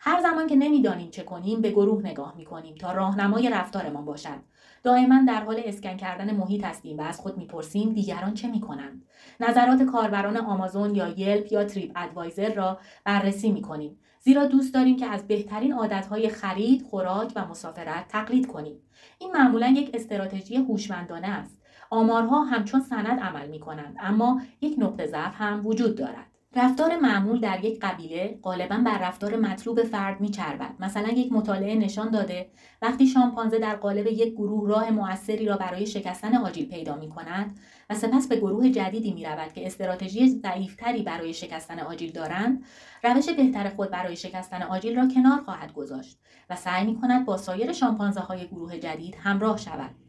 هر 0.00 0.22
زمان 0.22 0.46
که 0.46 0.56
نمی‌دانیم 0.56 1.10
چه 1.10 1.22
کنیم 1.22 1.60
به 1.60 1.70
گروه 1.70 2.02
نگاه 2.06 2.34
می‌کنیم 2.36 2.74
تا 2.74 2.92
راهنمای 2.92 3.50
رفتارمان 3.50 4.04
باشد. 4.04 4.38
دائما 4.82 5.24
در 5.28 5.44
حال 5.44 5.62
اسکن 5.64 5.96
کردن 5.96 6.34
محیط 6.34 6.64
هستیم 6.64 6.98
و 6.98 7.02
از 7.02 7.20
خود 7.20 7.38
می‌پرسیم 7.38 7.92
دیگران 7.92 8.34
چه 8.34 8.48
می‌کنند. 8.48 9.02
نظرات 9.40 9.82
کاربران 9.82 10.36
آمازون 10.36 10.94
یا 10.94 11.08
یلپ 11.08 11.52
یا 11.52 11.64
تریپ 11.64 11.92
ادوایزر 11.96 12.54
را 12.54 12.78
بررسی 13.04 13.52
می‌کنیم. 13.52 13.98
زیرا 14.20 14.46
دوست 14.46 14.74
داریم 14.74 14.96
که 14.96 15.06
از 15.06 15.26
بهترین 15.26 15.72
عادتهای 15.72 16.28
خرید 16.28 16.82
خوراک 16.82 17.32
و 17.36 17.46
مسافرت 17.46 18.08
تقلید 18.08 18.46
کنیم. 18.46 18.80
این 19.18 19.32
معمولا 19.32 19.68
یک 19.68 19.90
استراتژی 19.94 20.56
هوشمندانه 20.56 21.28
است. 21.28 21.58
آمارها 21.90 22.44
همچون 22.44 22.80
سند 22.80 23.20
عمل 23.20 23.48
می 23.48 23.60
کنند 23.60 23.96
اما 24.00 24.42
یک 24.60 24.74
نقطه 24.78 25.06
ضعف 25.06 25.34
هم 25.34 25.66
وجود 25.66 25.96
دارد. 25.96 26.27
رفتار 26.56 26.96
معمول 26.96 27.40
در 27.40 27.64
یک 27.64 27.80
قبیله 27.80 28.38
غالبا 28.42 28.76
بر 28.76 28.98
رفتار 28.98 29.36
مطلوب 29.36 29.82
فرد 29.82 30.20
میچربد. 30.20 30.74
مثلا 30.80 31.08
یک 31.08 31.32
مطالعه 31.32 31.74
نشان 31.74 32.10
داده 32.10 32.50
وقتی 32.82 33.06
شامپانزه 33.06 33.58
در 33.58 33.76
قالب 33.76 34.06
یک 34.06 34.32
گروه 34.32 34.68
راه 34.68 34.90
موثری 34.90 35.46
را 35.46 35.56
برای 35.56 35.86
شکستن 35.86 36.36
آجیل 36.36 36.68
پیدا 36.68 36.96
می 36.96 37.08
کند 37.08 37.58
و 37.90 37.94
سپس 37.94 38.28
به 38.28 38.36
گروه 38.36 38.70
جدیدی 38.70 39.12
می 39.14 39.24
رود 39.24 39.52
که 39.52 39.66
استراتژی 39.66 40.28
ضعیفتری 40.28 41.02
برای 41.02 41.34
شکستن 41.34 41.80
آجیل 41.80 42.12
دارند 42.12 42.64
روش 43.04 43.28
بهتر 43.28 43.68
خود 43.68 43.90
برای 43.90 44.16
شکستن 44.16 44.62
آجیل 44.62 44.96
را 44.96 45.08
کنار 45.08 45.40
خواهد 45.40 45.72
گذاشت 45.72 46.18
و 46.50 46.56
سعی 46.56 46.86
می 46.86 47.00
کند 47.00 47.24
با 47.24 47.36
سایر 47.36 47.72
شامپانزه 47.72 48.20
های 48.20 48.46
گروه 48.46 48.78
جدید 48.78 49.16
همراه 49.22 49.56
شود. 49.56 50.07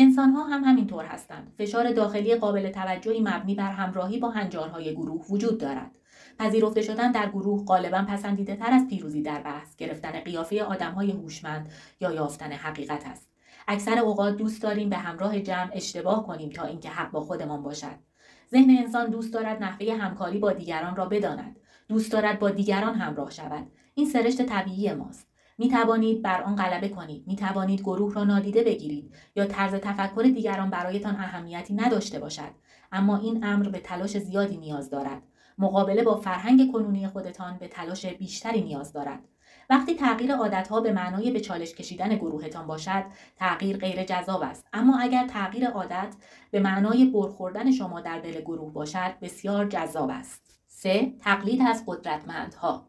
انسان 0.00 0.30
ها 0.30 0.44
هم 0.44 0.64
همینطور 0.64 1.04
هستند. 1.04 1.52
فشار 1.58 1.92
داخلی 1.92 2.34
قابل 2.34 2.70
توجهی 2.70 3.20
مبنی 3.20 3.54
بر 3.54 3.70
همراهی 3.70 4.18
با 4.18 4.30
هنجارهای 4.30 4.94
گروه 4.94 5.26
وجود 5.30 5.58
دارد. 5.58 5.90
پذیرفته 6.38 6.82
شدن 6.82 7.12
در 7.12 7.28
گروه 7.28 7.64
غالبا 7.64 8.04
پسندیده 8.08 8.56
تر 8.56 8.72
از 8.72 8.88
پیروزی 8.88 9.22
در 9.22 9.42
بحث 9.42 9.76
گرفتن 9.76 10.10
قیافه 10.20 10.62
آدم 10.62 10.92
های 10.92 11.10
هوشمند 11.10 11.72
یا 12.00 12.12
یافتن 12.12 12.52
حقیقت 12.52 13.06
است. 13.06 13.30
اکثر 13.68 13.98
اوقات 13.98 14.36
دوست 14.36 14.62
داریم 14.62 14.88
به 14.88 14.96
همراه 14.96 15.40
جمع 15.40 15.70
اشتباه 15.72 16.26
کنیم 16.26 16.50
تا 16.50 16.64
اینکه 16.64 16.88
حق 16.88 17.10
با 17.10 17.20
خودمان 17.20 17.62
باشد. 17.62 17.98
ذهن 18.50 18.70
انسان 18.78 19.10
دوست 19.10 19.34
دارد 19.34 19.62
نحوه 19.62 19.94
همکاری 19.94 20.38
با 20.38 20.52
دیگران 20.52 20.96
را 20.96 21.06
بداند. 21.06 21.56
دوست 21.88 22.12
دارد 22.12 22.38
با 22.38 22.50
دیگران 22.50 22.94
همراه 22.94 23.30
شود. 23.30 23.66
این 23.94 24.06
سرشت 24.06 24.42
طبیعی 24.42 24.92
ماست. 24.92 25.27
می 25.58 25.68
توانید 25.68 26.22
بر 26.22 26.42
آن 26.42 26.56
غلبه 26.56 26.88
کنید. 26.88 27.24
می 27.26 27.36
توانید 27.36 27.80
گروه 27.80 28.14
را 28.14 28.24
نادیده 28.24 28.64
بگیرید 28.64 29.14
یا 29.36 29.46
طرز 29.46 29.74
تفکر 29.74 30.22
دیگران 30.22 30.70
برایتان 30.70 31.14
اهمیتی 31.14 31.74
نداشته 31.74 32.18
باشد. 32.18 32.50
اما 32.92 33.16
این 33.16 33.44
امر 33.44 33.68
به 33.68 33.78
تلاش 33.78 34.18
زیادی 34.18 34.56
نیاز 34.56 34.90
دارد. 34.90 35.22
مقابله 35.58 36.02
با 36.02 36.16
فرهنگ 36.16 36.72
کنونی 36.72 37.08
خودتان 37.08 37.56
به 37.58 37.68
تلاش 37.68 38.06
بیشتری 38.06 38.62
نیاز 38.62 38.92
دارد. 38.92 39.20
وقتی 39.70 39.94
تغییر 39.94 40.34
عادتها 40.34 40.80
به 40.80 40.92
معنای 40.92 41.30
به 41.30 41.40
چالش 41.40 41.74
کشیدن 41.74 42.16
گروهتان 42.16 42.66
باشد 42.66 43.04
تغییر 43.36 43.76
غیر 43.76 44.04
جذاب 44.04 44.42
است. 44.42 44.66
اما 44.72 44.98
اگر 44.98 45.26
تغییر 45.26 45.68
عادت 45.68 46.14
به 46.50 46.60
معنای 46.60 47.04
برخوردن 47.04 47.72
شما 47.72 48.00
در 48.00 48.18
دل 48.18 48.40
گروه 48.40 48.72
باشد 48.72 49.14
بسیار 49.22 49.66
جذاب 49.66 50.10
است. 50.10 50.42
سه 50.66 51.12
تقلید 51.20 51.62
از 51.62 51.84
قدرتمندها. 51.86 52.87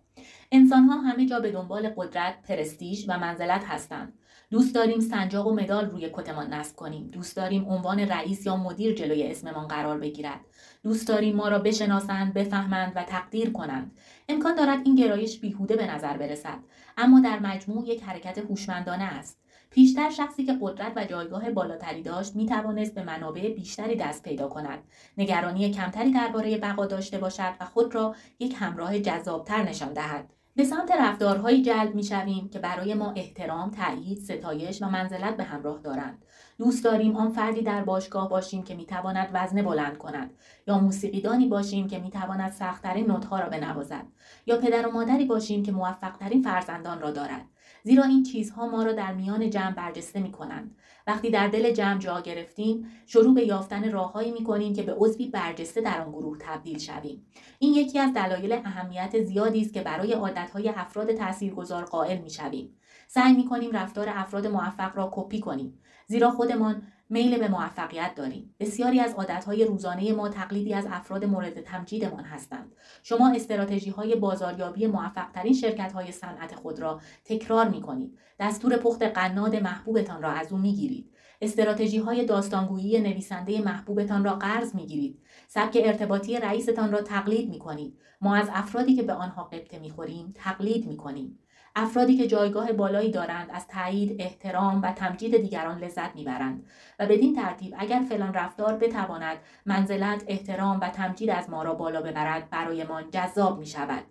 انسان 0.51 0.84
ها 0.84 1.01
همه 1.01 1.25
جا 1.25 1.39
به 1.39 1.51
دنبال 1.51 1.89
قدرت، 1.89 2.41
پرستیژ 2.41 3.06
و 3.08 3.20
منزلت 3.20 3.63
هستند. 3.65 4.13
دوست 4.51 4.75
داریم 4.75 5.00
سنجاق 5.00 5.48
و 5.48 5.56
مدال 5.56 5.89
روی 5.89 6.10
کتمان 6.13 6.53
نصب 6.53 6.75
کنیم. 6.75 7.08
دوست 7.08 7.36
داریم 7.36 7.70
عنوان 7.70 8.00
رئیس 8.00 8.46
یا 8.46 8.56
مدیر 8.56 8.96
جلوی 8.96 9.24
اسممان 9.24 9.68
قرار 9.68 9.98
بگیرد. 9.98 10.39
دوست 10.84 11.08
داریم 11.08 11.36
ما 11.36 11.48
را 11.48 11.60
بشناسند، 11.60 12.34
بفهمند 12.34 12.94
و 12.96 13.03
تقدیر 13.03 13.50
کنند. 13.50 13.91
امکان 14.29 14.56
دارد 14.56 14.79
این 14.86 14.96
گرایش 14.96 15.39
بیهوده 15.39 15.75
به 15.75 15.96
نظر 15.96 16.18
برسد، 16.18 16.60
اما 16.98 17.20
در 17.20 17.39
مجموع 17.39 17.88
یک 17.88 18.03
حرکت 18.03 18.38
هوشمندانه 18.38 19.03
است. 19.03 19.39
پیشتر 19.72 20.10
شخصی 20.10 20.46
که 20.46 20.58
قدرت 20.62 20.94
و 20.96 21.06
جایگاه 21.06 21.51
بالاتری 21.51 22.01
داشت 22.01 22.36
می 22.36 22.46
توانست 22.46 22.96
به 22.96 23.03
منابع 23.03 23.53
بیشتری 23.53 23.96
دست 23.96 24.24
پیدا 24.24 24.48
کند 24.48 24.79
نگرانی 25.18 25.72
کمتری 25.72 26.12
درباره 26.12 26.58
بقا 26.58 26.86
داشته 26.86 27.18
باشد 27.18 27.53
و 27.60 27.65
خود 27.65 27.96
را 27.96 28.15
یک 28.39 28.56
همراه 28.58 29.00
جذابتر 29.00 29.63
نشان 29.63 29.94
دهد 29.94 30.34
به 30.56 30.63
سمت 30.63 30.91
رفتارهایی 30.91 31.62
جلب 31.62 31.96
می 31.96 32.03
شویم 32.03 32.50
که 32.50 32.60
برای 32.60 32.94
ما 32.94 33.12
احترام، 33.12 33.70
تأیید، 33.70 34.20
ستایش 34.20 34.82
و 34.82 34.89
منزلت 34.89 35.38
به 35.38 35.44
همراه 35.44 35.79
دارند. 35.79 36.25
دوست 36.58 36.84
داریم 36.84 37.15
آن 37.15 37.29
فردی 37.29 37.62
در 37.62 37.84
باشگاه 37.84 38.29
باشیم 38.29 38.63
که 38.63 38.75
می 38.75 38.86
تواند 38.86 39.29
وزن 39.34 39.62
بلند 39.62 39.98
کند 39.98 40.34
یا 40.68 40.79
موسیقیدانی 40.79 41.48
باشیم 41.48 41.88
که 41.88 42.00
می 42.00 42.12
تواند 42.12 42.51
سختترین 42.51 43.08
نوتها 43.08 43.39
را 43.39 43.50
بنوازد 43.50 44.06
یا 44.46 44.58
پدر 44.58 44.88
و 44.88 44.91
مادری 44.91 45.25
باشیم 45.25 45.63
که 45.63 45.72
موفقترین 45.72 46.41
فرزندان 46.41 47.01
را 47.01 47.12
دارد 47.12 47.46
زیرا 47.84 48.04
این 48.04 48.24
چیزها 48.24 48.68
ما 48.68 48.84
را 48.84 48.94
در 48.94 49.14
میان 49.14 49.50
جمع 49.50 49.72
برجسته 49.72 50.20
می 50.20 50.32
کنند. 50.32 50.76
وقتی 51.08 51.30
در 51.30 51.48
دل 51.48 51.72
جمع 51.72 52.00
جا 52.00 52.22
گرفتیم 52.22 52.86
شروع 53.06 53.36
به 53.36 53.46
یافتن 53.46 53.92
راههایی 53.92 54.32
می 54.32 54.44
کنیم 54.44 54.74
که 54.74 54.84
به 54.84 54.94
عضوی 54.98 55.28
برجسته 55.28 55.82
در 55.82 56.02
آن 56.02 56.12
گروه 56.12 56.38
تبدیل 56.42 56.78
شویم. 56.78 57.26
این 57.60 57.74
یکی 57.74 58.00
از 58.00 58.14
دلایل 58.14 58.54
اهمیت 58.54 59.24
زیادی 59.24 59.62
است 59.62 59.74
که 59.74 59.82
برای 59.82 60.14
عادتهای 60.14 60.70
افراد 60.70 61.12
تاثیرگذار 61.14 61.86
قائل 61.86 62.22
می 62.22 62.30
شویم 62.30 62.76
سعی 63.12 63.34
می 63.34 63.46
کنیم 63.46 63.72
رفتار 63.72 64.10
افراد 64.10 64.48
موفق 64.48 64.98
را 64.98 65.10
کپی 65.14 65.40
کنیم. 65.40 65.80
زیرا 66.08 66.32
خودمان 66.32 66.84
میل 67.10 67.38
به 67.38 67.48
موفقیت 67.48 68.16
داریم. 68.16 68.56
بسیاری 68.60 69.00
از 69.00 69.13
عادتهای 69.13 69.66
روزانه 69.66 70.13
ما 70.13 70.30
تقلیدی 70.30 70.74
از 70.74 70.88
افراد 70.92 71.25
مورد 71.25 71.62
تمجیدمان 71.62 72.24
هستند. 72.24 72.75
شما 73.04 73.32
استراتژی 73.32 73.89
های 73.89 74.16
بازاریابی 74.16 74.88
موفقترین 74.88 75.54
شرکت 75.54 75.94
های 75.94 76.12
صنعت 76.12 76.56
خود 76.56 76.80
را 76.80 77.01
تکرار 77.25 77.70
می 77.70 77.82
کنید 77.82 78.18
دستور 78.39 78.78
پخت 78.78 79.04
قناد 79.04 79.56
محبوبتان 79.56 80.22
را 80.22 80.32
از 80.32 80.51
او 80.51 80.58
می 80.58 80.74
گیرید 80.74 81.12
استراتژی 81.42 81.98
های 81.98 82.25
داستانگویی 82.25 83.00
نویسنده 83.00 83.62
محبوبتان 83.62 84.24
را 84.24 84.34
قرض 84.34 84.75
می 84.75 84.86
گیرید 84.86 85.20
سبک 85.48 85.78
ارتباطی 85.84 86.38
رئیستان 86.38 86.92
را 86.92 87.01
تقلید 87.01 87.50
می 87.50 87.60
کنید 87.60 87.98
ما 88.22 88.36
از 88.36 88.50
افرادی 88.54 88.96
که 88.96 89.04
به 89.04 89.13
آنها 89.13 89.44
قبطه 89.44 89.80
می 89.80 89.89
خوریم 89.89 90.34
تقلید 90.36 90.88
می 90.88 90.98
کنیم 90.98 91.39
افرادی 91.76 92.18
که 92.18 92.28
جایگاه 92.28 92.72
بالایی 92.72 93.12
دارند 93.12 93.50
از 93.54 93.68
تایید 93.68 94.16
احترام 94.20 94.82
و 94.82 94.92
تمجید 94.92 95.38
دیگران 95.38 95.80
لذت 95.80 96.16
می‌برند 96.16 96.66
و 97.00 97.08
بدین 97.08 97.36
ترتیب 97.36 97.76
اگر 97.78 98.02
فلان 98.10 98.34
رفتار 98.34 98.78
بتواند 98.78 99.38
منزلت 99.66 100.24
احترام 100.28 100.80
و 100.82 100.90
تمجید 100.90 101.30
از 101.30 101.50
ما 101.50 101.64
را 101.64 101.74
بالا 101.74 102.02
ببرد 102.02 102.50
برایمان 102.50 103.10
جذاب 103.12 103.60
می 103.60 103.66
شود. 103.66 104.04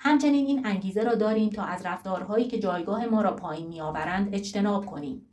همچنین 0.00 0.46
این 0.46 0.66
انگیزه 0.66 1.02
را 1.02 1.14
داریم 1.14 1.50
تا 1.50 1.62
از 1.62 1.86
رفتارهایی 1.86 2.48
که 2.48 2.58
جایگاه 2.58 3.06
ما 3.06 3.22
را 3.22 3.36
پایین 3.36 3.68
میآورند 3.68 4.34
اجتناب 4.34 4.86
کنیم 4.86 5.26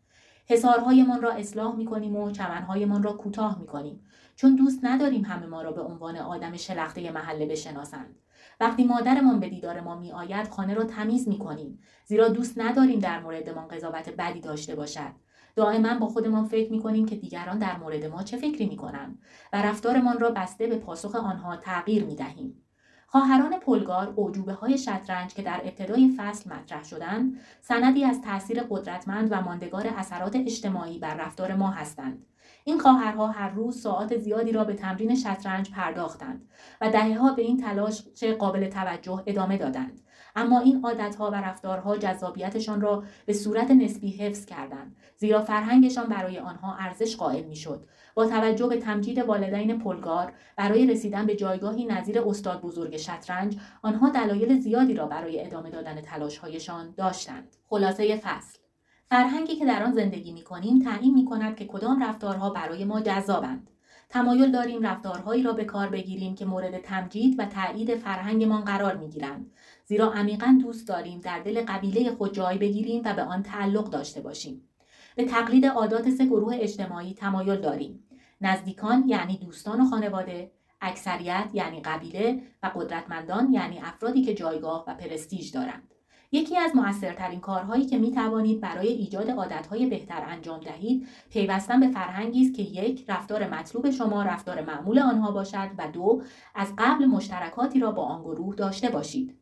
حسارهایمان 0.48 1.22
را 1.22 1.32
اصلاح 1.32 1.76
می 1.76 1.86
کنیم 1.86 2.16
و 2.16 2.32
چمنهایمان 2.32 3.04
را 3.04 3.14
کوتاه 3.14 3.60
می 3.60 3.68
کنیم 3.68 4.02
چون 4.40 4.56
دوست 4.56 4.80
نداریم 4.84 5.26
همه 5.26 5.46
ما 5.46 5.62
را 5.62 5.72
به 5.72 5.82
عنوان 5.82 6.18
آدم 6.18 6.58
شلخته 6.58 7.12
محله 7.12 7.46
بشناسند. 7.46 8.16
وقتی 8.60 8.84
مادرمان 8.84 9.40
به 9.40 9.50
دیدار 9.50 9.82
ما 9.82 9.96
می 9.96 10.12
آید 10.12 10.48
خانه 10.48 10.74
را 10.74 10.84
تمیز 10.84 11.28
می 11.28 11.40
کنیم 11.40 11.80
زیرا 12.06 12.28
دوست 12.28 12.54
نداریم 12.58 13.00
در 13.00 13.20
موردمان 13.20 13.68
قضاوت 13.68 14.10
بدی 14.10 14.40
داشته 14.40 14.76
باشد. 14.76 15.12
دائما 15.56 16.00
با 16.00 16.08
خودمان 16.08 16.46
فکر 16.46 16.72
می 16.72 16.80
کنیم 16.80 17.06
که 17.06 17.16
دیگران 17.16 17.60
در 17.60 17.78
مورد 17.78 18.06
ما 18.06 18.24
چه 18.24 18.38
فکری 18.38 18.66
می 18.66 18.78
کنند 18.78 19.22
و 19.54 19.62
رفتارمان 19.62 20.20
را 20.20 20.32
بسته 20.32 20.68
به 20.68 20.76
پاسخ 20.78 21.16
آنها 21.16 21.56
تغییر 21.58 22.06
می 22.06 22.16
دهیم. 22.16 22.64
خواهران 23.08 23.60
پلگار 23.60 24.14
اوجوبه 24.16 24.54
های 24.54 24.78
شطرنج 24.78 25.34
که 25.34 25.42
در 25.42 25.62
ابتدای 25.64 26.14
فصل 26.18 26.54
مطرح 26.54 26.84
شدند 26.84 27.40
سندی 27.62 28.06
از 28.06 28.22
تاثیر 28.22 28.64
قدرتمند 28.70 29.32
و 29.32 29.42
ماندگار 29.42 29.88
اثرات 29.98 30.36
اجتماعی 30.36 31.00
بر 31.00 31.16
رفتار 31.16 31.56
ما 31.56 31.72
هستند. 31.72 32.26
این 32.64 32.80
خواهرها 32.80 33.28
هر 33.28 33.50
روز 33.50 33.82
ساعات 33.82 34.18
زیادی 34.18 34.52
را 34.52 34.64
به 34.64 34.74
تمرین 34.74 35.16
شطرنج 35.16 35.72
پرداختند 35.72 36.50
و 36.82 36.90
دههها 36.90 37.34
به 37.34 37.42
این 37.42 37.58
تلاش 37.58 38.04
چه 38.16 38.34
قابل 38.34 38.68
توجه 38.68 39.24
ادامه 39.28 39.58
دادند. 39.58 40.02
اما 40.36 40.60
این 40.60 40.82
عادتها 40.84 41.32
و 41.32 41.36
رفتارها 41.36 41.98
جذابیتشان 41.98 42.82
را 42.82 43.04
به 43.26 43.34
صورت 43.34 43.72
نسبی 43.72 44.10
حفظ 44.10 44.46
کردند 44.46 44.96
زیرا 45.18 45.42
فرهنگشان 45.42 46.06
برای 46.06 46.40
آنها 46.40 46.76
ارزش 46.76 47.16
قائل 47.16 47.44
می‌شد. 47.44 47.86
با 48.14 48.26
توجه 48.26 48.68
به 48.68 48.78
تمجید 48.78 49.20
والدین 49.20 49.80
پلگار 49.80 50.34
برای 50.56 50.88
رسیدن 50.88 51.26
به 51.26 51.36
جایگاهی 51.36 51.86
نظیر 51.86 52.22
استاد 52.22 52.62
بزرگ 52.62 52.98
شطرنج 52.98 53.58
آنها 53.82 54.10
دلایل 54.10 54.60
زیادی 54.60 54.94
را 54.94 55.06
برای 55.06 55.46
ادامه 55.46 55.70
دادن 55.70 56.02
تلاشهایشان 56.02 56.94
داشتند. 56.98 57.56
خلاصه 57.70 58.16
فصل. 58.16 58.60
فرهنگی 59.10 59.56
که 59.56 59.66
در 59.66 59.84
آن 59.84 59.92
زندگی 59.92 60.32
می 60.32 60.42
کنیم 60.42 60.80
تعیین 60.80 61.14
می 61.14 61.26
کند 61.26 61.56
که 61.56 61.66
کدام 61.66 62.04
رفتارها 62.04 62.50
برای 62.50 62.86
ما 62.86 63.02
جذابند. 63.02 63.70
تمایل 64.10 64.52
داریم 64.52 64.82
رفتارهایی 64.82 65.44
را 65.44 65.54
به 65.54 65.66
کار 65.66 65.90
بگیریم 65.90 66.36
که 66.36 66.46
مورد 66.46 66.82
تمجید 66.82 67.40
و 67.40 67.46
تایید 67.46 67.96
فرهنگمان 67.96 68.62
قرار 68.62 68.98
می 68.98 69.10
گیرند. 69.10 69.52
زیرا 69.86 70.12
عمیقا 70.12 70.58
دوست 70.62 70.88
داریم 70.88 71.20
در 71.20 71.40
دل 71.40 71.66
قبیله 71.68 72.12
خود 72.12 72.34
جای 72.34 72.58
بگیریم 72.58 73.02
و 73.06 73.14
به 73.14 73.24
آن 73.24 73.44
تعلق 73.44 73.90
داشته 73.90 74.22
باشیم. 74.22 74.70
به 75.16 75.26
تقلید 75.26 75.66
عادات 75.66 76.10
سه 76.10 76.26
گروه 76.26 76.56
اجتماعی 76.60 77.14
تمایل 77.14 77.62
داریم. 77.62 78.04
نزدیکان 78.42 79.04
یعنی 79.08 79.38
دوستان 79.38 79.82
و 79.82 79.86
خانواده، 79.86 80.52
اکثریت 80.82 81.50
یعنی 81.54 81.82
قبیله 81.82 82.44
و 82.64 82.72
قدرتمندان 82.76 83.54
یعنی 83.54 83.80
افرادی 83.80 84.22
که 84.22 84.34
جایگاه 84.34 84.84
و 84.88 84.96
پرستیژ 84.96 85.52
دارند. 85.52 85.94
یکی 86.32 86.58
از 86.58 86.76
موثرترین 86.76 87.40
کارهایی 87.40 87.86
که 87.86 87.98
می 87.98 88.12
توانید 88.12 88.62
برای 88.62 88.88
ایجاد 88.88 89.30
عادتهای 89.30 89.86
بهتر 89.86 90.24
انجام 90.28 90.60
دهید 90.60 91.08
پیوستن 91.30 91.80
به 91.80 91.88
فرهنگی 91.88 92.42
است 92.42 92.54
که 92.54 92.62
یک 92.62 93.06
رفتار 93.08 93.48
مطلوب 93.48 93.90
شما 93.90 94.24
رفتار 94.24 94.62
معمول 94.62 95.00
آنها 95.00 95.32
باشد 95.32 95.70
و 95.78 95.88
دو 95.88 96.22
از 96.56 96.74
قبل 96.78 97.06
مشترکاتی 97.06 97.80
را 97.80 97.92
با 97.92 98.04
آن 98.04 98.22
گروه 98.22 98.56
داشته 98.56 98.90
باشید. 98.90 99.36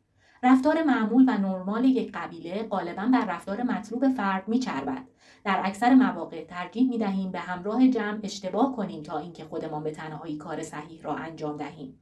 رفتار 0.43 0.83
معمول 0.83 1.23
و 1.27 1.37
نرمال 1.37 1.85
یک 1.85 2.11
قبیله 2.13 2.63
غالبا 2.63 3.09
بر 3.13 3.25
رفتار 3.25 3.63
مطلوب 3.63 4.09
فرد 4.09 4.47
میچربد. 4.47 5.03
در 5.43 5.61
اکثر 5.63 5.93
مواقع 5.93 6.45
ترجیح 6.45 6.89
می 6.89 6.97
دهیم 6.97 7.31
به 7.31 7.39
همراه 7.39 7.87
جمع 7.87 8.19
اشتباه 8.23 8.75
کنیم 8.75 9.03
تا 9.03 9.17
اینکه 9.17 9.43
خودمان 9.43 9.83
به 9.83 9.91
تنهایی 9.91 10.37
کار 10.37 10.63
صحیح 10.63 11.01
را 11.01 11.15
انجام 11.15 11.57
دهیم. 11.57 11.99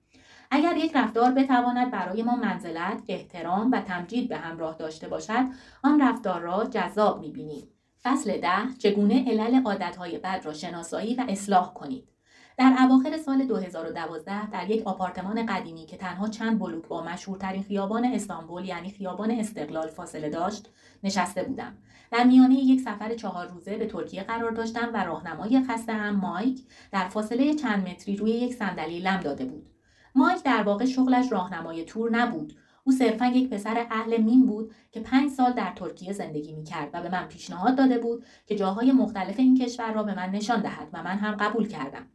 اگر 0.52 0.78
یک 0.78 0.92
رفتار 0.96 1.32
بتواند 1.32 1.92
برای 1.92 2.24
ما 2.24 2.36
منزلت، 2.36 3.04
احترام 3.08 3.72
و 3.72 3.82
تمجید 3.82 4.30
به 4.30 4.38
همراه 4.38 4.76
داشته 4.76 5.08
باشد، 5.08 5.46
آن 5.84 6.02
رفتار 6.02 6.42
را 6.42 6.66
جذاب 6.66 7.20
می‌بینیم. 7.20 7.68
فصل 8.04 8.42
ده 8.42 8.74
چگونه 8.80 9.26
علل 9.28 9.62
عادتهای 9.66 10.18
بد 10.18 10.42
را 10.44 10.54
شناسایی 10.54 11.16
و 11.16 11.26
اصلاح 11.30 11.74
کنید. 11.74 12.16
در 12.58 12.76
اواخر 12.80 13.18
سال 13.18 13.46
2012 13.46 14.50
در 14.50 14.70
یک 14.70 14.88
آپارتمان 14.88 15.46
قدیمی 15.46 15.86
که 15.86 15.98
تنها 15.98 16.28
چند 16.28 16.60
بلوک 16.60 16.88
با 16.88 17.04
مشهورترین 17.04 17.64
خیابان 17.64 18.06
استانبول 18.06 18.66
یعنی 18.66 18.92
خیابان 18.92 19.32
استقلال 19.32 19.88
فاصله 19.88 20.30
داشت 20.30 20.70
نشسته 21.04 21.44
بودم 21.44 21.78
در 22.12 22.24
میانه 22.24 22.56
یک 22.56 22.82
سفر 22.82 23.16
چهار 23.16 23.48
روزه 23.48 23.78
به 23.78 23.86
ترکیه 23.86 24.24
قرار 24.24 24.52
داشتم 24.52 24.90
و 24.94 25.04
راهنمای 25.04 25.64
خسته 25.70 25.94
هم 25.94 26.16
مایک 26.16 26.62
در 26.92 27.08
فاصله 27.08 27.54
چند 27.54 27.90
متری 27.90 28.16
روی 28.16 28.32
یک 28.32 28.54
صندلی 28.54 29.00
لم 29.00 29.20
داده 29.20 29.46
بود 29.46 29.75
مایک 30.16 30.44
در 30.44 30.64
واقع 30.64 30.86
شغلش 30.86 31.32
راهنمای 31.32 31.84
تور 31.84 32.12
نبود 32.12 32.54
او 32.84 32.92
صرفا 32.92 33.26
یک 33.26 33.50
پسر 33.50 33.88
اهل 33.92 34.18
مین 34.18 34.46
بود 34.46 34.72
که 34.92 35.00
پنج 35.00 35.32
سال 35.32 35.54
در 35.54 35.74
ترکیه 35.76 36.14
زندگی 36.14 36.54
می 36.54 36.64
کرد 36.64 36.90
و 36.94 37.02
به 37.02 37.10
من 37.10 37.28
پیشنهاد 37.28 37.76
داده 37.76 37.98
بود 37.98 38.26
که 38.46 38.56
جاهای 38.56 38.92
مختلف 38.92 39.40
این 39.40 39.58
کشور 39.58 39.94
را 39.94 40.04
به 40.04 40.16
من 40.16 40.30
نشان 40.30 40.62
دهد 40.62 40.88
و 40.94 41.04
من 41.04 41.18
هم 41.18 41.36
قبول 41.36 41.68
کردم. 41.68 42.08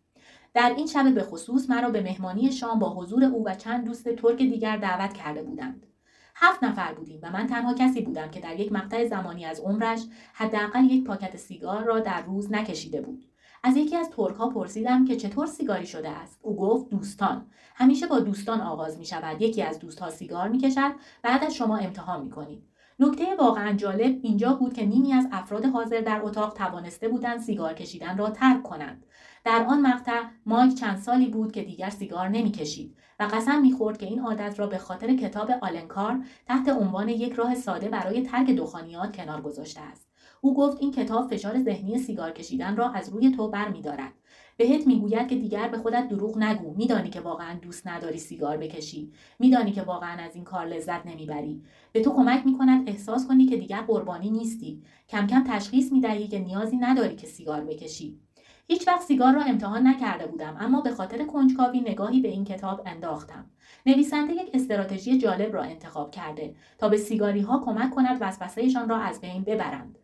در 0.54 0.74
این 0.76 0.86
شب 0.86 1.14
به 1.14 1.22
خصوص 1.22 1.70
مرا 1.70 1.90
به 1.90 2.02
مهمانی 2.02 2.52
شام 2.52 2.78
با 2.78 2.94
حضور 2.94 3.24
او 3.24 3.48
و 3.48 3.54
چند 3.54 3.84
دوست 3.84 4.08
ترک 4.08 4.38
دیگر 4.38 4.76
دعوت 4.76 5.12
کرده 5.12 5.42
بودند. 5.42 5.86
هفت 6.34 6.64
نفر 6.64 6.94
بودیم 6.94 7.20
و 7.22 7.30
من 7.30 7.46
تنها 7.46 7.74
کسی 7.74 8.00
بودم 8.00 8.30
که 8.30 8.40
در 8.40 8.60
یک 8.60 8.72
مقطع 8.72 9.08
زمانی 9.08 9.44
از 9.44 9.60
عمرش 9.60 10.00
حداقل 10.32 10.84
یک 10.84 11.04
پاکت 11.04 11.36
سیگار 11.36 11.84
را 11.84 12.00
در 12.00 12.22
روز 12.22 12.52
نکشیده 12.52 13.00
بود. 13.00 13.29
از 13.62 13.76
یکی 13.76 13.96
از 13.96 14.10
ترک 14.10 14.36
ها 14.36 14.48
پرسیدم 14.48 15.04
که 15.04 15.16
چطور 15.16 15.46
سیگاری 15.46 15.86
شده 15.86 16.08
است. 16.08 16.38
او 16.42 16.56
گفت 16.56 16.90
دوستان. 16.90 17.46
همیشه 17.74 18.06
با 18.06 18.20
دوستان 18.20 18.60
آغاز 18.60 18.98
می 18.98 19.04
شود 19.04 19.42
یکی 19.42 19.62
از 19.62 19.78
دوستها 19.78 20.10
سیگار 20.10 20.48
می 20.48 20.58
کشد 20.58 20.92
بعد 21.22 21.44
از 21.44 21.54
شما 21.54 21.76
امتحان 21.76 22.24
می 22.24 22.30
کنید 22.30 22.62
نکته 23.00 23.24
واقعا 23.38 23.72
جالب 23.72 24.18
اینجا 24.22 24.52
بود 24.52 24.72
که 24.72 24.86
نیمی 24.86 25.12
از 25.12 25.28
افراد 25.32 25.64
حاضر 25.66 26.00
در 26.00 26.20
اتاق 26.22 26.54
توانسته 26.54 27.08
بودند 27.08 27.40
سیگار 27.40 27.74
کشیدن 27.74 28.18
را 28.18 28.30
ترک 28.30 28.62
کنند. 28.62 29.06
در 29.44 29.64
آن 29.68 29.80
مقطع 29.80 30.22
مایک 30.46 30.74
چند 30.74 30.98
سالی 30.98 31.26
بود 31.26 31.52
که 31.52 31.62
دیگر 31.62 31.90
سیگار 31.90 32.28
نمی‌کشید 32.28 32.96
و 33.20 33.22
قسم 33.22 33.60
می‌خورد 33.60 33.98
که 33.98 34.06
این 34.06 34.20
عادت 34.20 34.58
را 34.58 34.66
به 34.66 34.78
خاطر 34.78 35.16
کتاب 35.16 35.50
آلنکار 35.62 36.24
تحت 36.46 36.68
عنوان 36.68 37.08
یک 37.08 37.32
راه 37.32 37.54
ساده 37.54 37.88
برای 37.88 38.22
ترک 38.22 38.50
دخانیات 38.50 39.16
کنار 39.16 39.40
گذاشته 39.40 39.80
است. 39.80 40.09
او 40.40 40.54
گفت 40.54 40.76
این 40.80 40.90
کتاب 40.90 41.30
فشار 41.30 41.58
ذهنی 41.58 41.98
سیگار 41.98 42.30
کشیدن 42.30 42.76
را 42.76 42.90
از 42.90 43.08
روی 43.08 43.30
تو 43.30 43.48
برمیدارد. 43.48 44.12
بهت 44.56 44.86
می‌گوید 44.86 45.28
که 45.28 45.36
دیگر 45.36 45.68
به 45.68 45.78
خودت 45.78 46.08
دروغ 46.08 46.38
نگو. 46.38 46.74
میدانی 46.74 47.10
که 47.10 47.20
واقعا 47.20 47.58
دوست 47.62 47.86
نداری 47.86 48.18
سیگار 48.18 48.56
بکشی. 48.56 49.12
میدانی 49.38 49.72
که 49.72 49.82
واقعا 49.82 50.22
از 50.22 50.34
این 50.34 50.44
کار 50.44 50.66
لذت 50.66 51.06
نمی‌بری. 51.06 51.62
به 51.92 52.02
تو 52.02 52.10
کمک 52.10 52.46
می‌کند 52.46 52.88
احساس 52.88 53.28
کنی 53.28 53.46
که 53.46 53.56
دیگر 53.56 53.80
قربانی 53.80 54.30
نیستی. 54.30 54.82
کم 55.08 55.26
کم 55.26 55.44
تشخیص 55.44 55.92
می‌دهی 55.92 56.28
که 56.28 56.38
نیازی 56.38 56.76
نداری 56.76 57.16
که 57.16 57.26
سیگار 57.26 57.64
بکشی. 57.64 58.20
هیچ 58.68 58.88
وقت 58.88 59.02
سیگار 59.02 59.34
را 59.34 59.42
امتحان 59.42 59.86
نکرده 59.86 60.26
بودم 60.26 60.56
اما 60.60 60.80
به 60.80 60.90
خاطر 60.90 61.24
کنجکاوی 61.24 61.80
نگاهی 61.80 62.20
به 62.20 62.28
این 62.28 62.44
کتاب 62.44 62.82
انداختم. 62.86 63.50
نویسنده 63.86 64.32
یک 64.32 64.50
استراتژی 64.54 65.18
جالب 65.18 65.54
را 65.54 65.62
انتخاب 65.62 66.10
کرده 66.10 66.54
تا 66.78 66.88
به 66.88 66.96
سیگاری 66.96 67.40
ها 67.40 67.60
کمک 67.64 67.90
کند 67.90 68.18
وسوسهشان 68.20 68.88
را 68.88 68.96
از 68.96 69.20
بین 69.20 69.44
ببرند. 69.44 69.98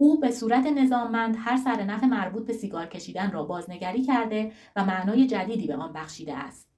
او 0.00 0.20
به 0.20 0.30
صورت 0.30 0.66
نظاممند 0.66 1.36
هر 1.38 1.56
سرنخ 1.56 2.04
مربوط 2.04 2.46
به 2.46 2.52
سیگار 2.52 2.86
کشیدن 2.86 3.30
را 3.30 3.44
بازنگری 3.44 4.02
کرده 4.02 4.52
و 4.76 4.84
معنای 4.84 5.26
جدیدی 5.26 5.66
به 5.66 5.76
آن 5.76 5.92
بخشیده 5.92 6.36
است. 6.36 6.68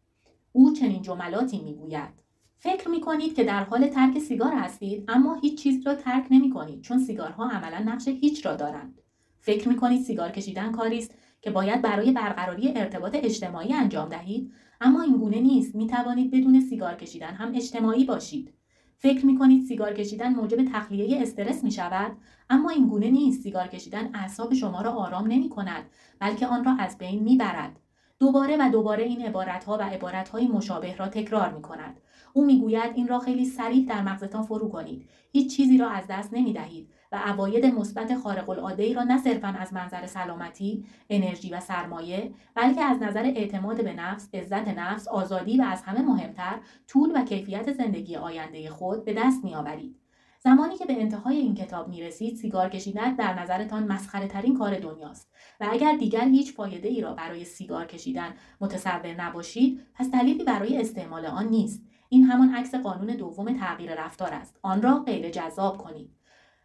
او 0.53 0.73
چنین 0.73 1.03
جملاتی 1.03 1.61
می‌گوید. 1.61 2.21
فکر 2.57 2.89
می 2.89 3.00
کنید 3.00 3.35
که 3.35 3.45
در 3.45 3.65
حال 3.65 3.89
ترک 3.89 4.19
سیگار 4.19 4.53
هستید 4.53 5.05
اما 5.09 5.35
هیچ 5.35 5.62
چیز 5.62 5.87
را 5.87 5.95
ترک 5.95 6.27
نمی 6.31 6.50
کنید 6.50 6.81
چون 6.81 6.99
سیگارها 6.99 7.50
عملا 7.50 7.93
نقش 7.93 8.09
هیچ 8.09 8.47
را 8.47 8.57
دارند. 8.57 8.99
فکر 9.41 9.69
می 9.69 9.77
کنید 9.77 10.03
سیگار 10.03 10.31
کشیدن 10.31 10.73
کاری 10.73 10.99
است 10.99 11.15
که 11.41 11.50
باید 11.50 11.83
برای 11.83 12.12
برقراری 12.12 12.73
ارتباط 12.77 13.15
اجتماعی 13.15 13.73
انجام 13.73 14.09
دهید 14.09 14.53
اما 14.81 15.03
این 15.03 15.17
گونه 15.17 15.41
نیست. 15.41 15.75
می 15.75 15.87
توانید 15.87 16.31
بدون 16.31 16.61
سیگار 16.61 16.95
کشیدن 16.95 17.35
هم 17.35 17.53
اجتماعی 17.55 18.05
باشید. 18.05 18.55
فکر 19.02 19.26
می 19.26 19.38
کنید 19.38 19.64
سیگار 19.64 19.95
کشیدن 19.95 20.35
موجب 20.35 20.64
تخلیه 20.73 21.23
استرس 21.23 21.64
می 21.64 21.71
شود 21.71 22.12
اما 22.50 22.71
این 22.71 22.88
گونه 22.88 23.11
نیست. 23.11 23.42
سیگار 23.42 23.66
کشیدن 23.66 24.11
اعصاب 24.14 24.54
شما 24.54 24.83
را 24.83 24.90
آرام 24.90 25.26
نمی 25.26 25.49
کند 25.49 25.85
بلکه 26.19 26.47
آن 26.47 26.64
را 26.64 26.76
از 26.78 26.99
بین 26.99 27.23
می 27.23 27.37
برد 27.37 27.80
دوباره 28.19 28.57
و 28.57 28.71
دوباره 28.73 29.04
این 29.04 29.23
عبارتها 29.26 29.78
و 29.78 29.83
عبارتهای 29.83 30.49
مشابه 30.49 30.97
را 30.97 31.09
تکرار 31.09 31.52
می 31.52 31.62
کند 31.62 32.00
او 32.33 32.45
می‌گوید 32.45 32.92
این 32.95 33.09
را 33.09 33.19
خیلی 33.19 33.45
سریع 33.45 33.87
در 33.88 34.02
مغزتان 34.02 34.42
فرو 34.42 34.69
کنید. 34.69 35.09
هیچ 35.33 35.57
چیزی 35.57 35.78
را 35.78 35.88
از 35.88 36.04
دست 36.09 36.35
نمی 36.35 36.52
دهید 36.52 36.88
و 37.12 37.17
عواید 37.17 37.67
مثبت 37.67 38.14
خارق 38.14 38.50
العاده 38.50 38.95
را 38.95 39.02
نه 39.02 39.19
صرفا 39.19 39.49
از 39.49 39.73
منظر 39.73 40.07
سلامتی، 40.07 40.85
انرژی 41.11 41.50
و 41.50 41.61
سرمایه، 41.61 42.33
بلکه 42.55 42.83
از 42.83 43.02
نظر 43.02 43.23
اعتماد 43.23 43.85
به 43.85 43.93
نفس، 43.93 44.29
عزت 44.35 44.69
نفس، 44.69 45.09
آزادی 45.09 45.57
و 45.57 45.62
از 45.62 45.83
همه 45.83 46.02
مهمتر 46.02 46.59
طول 46.88 47.12
و 47.14 47.25
کیفیت 47.25 47.73
زندگی 47.73 48.17
آینده 48.17 48.71
خود 48.71 49.05
به 49.05 49.14
دست 49.14 49.45
میآورید. 49.45 49.97
زمانی 50.43 50.76
که 50.76 50.85
به 50.85 51.00
انتهای 51.00 51.37
این 51.37 51.55
کتاب 51.55 51.88
می 51.88 52.02
رسید 52.02 52.37
سیگار 52.37 52.69
کشیدن 52.69 53.14
در 53.14 53.43
نظرتان 53.43 53.85
مسخره 53.93 54.29
ترین 54.29 54.59
کار 54.59 54.79
دنیاست. 54.79 55.31
و 55.61 55.69
اگر 55.71 55.97
دیگر 55.97 56.25
هیچ 56.25 56.55
فایده 56.55 56.88
ای 56.88 57.00
را 57.00 57.14
برای 57.14 57.45
سیگار 57.45 57.87
کشیدن 57.87 58.35
متصور 58.61 59.14
نباشید 59.14 59.81
پس 59.95 60.11
دلیلی 60.11 60.45
برای 60.45 60.81
استعمال 60.81 61.26
آن 61.26 61.49
نیست. 61.49 61.83
این 62.09 62.25
همان 62.25 62.55
عکس 62.55 62.75
قانون 62.75 63.17
دوم 63.17 63.59
تغییر 63.59 63.95
رفتار 64.05 64.33
است. 64.33 64.59
آن 64.62 64.83
را 64.83 64.99
غیر 64.99 65.31
جذاب 65.31 65.79
کنید. 65.79 66.20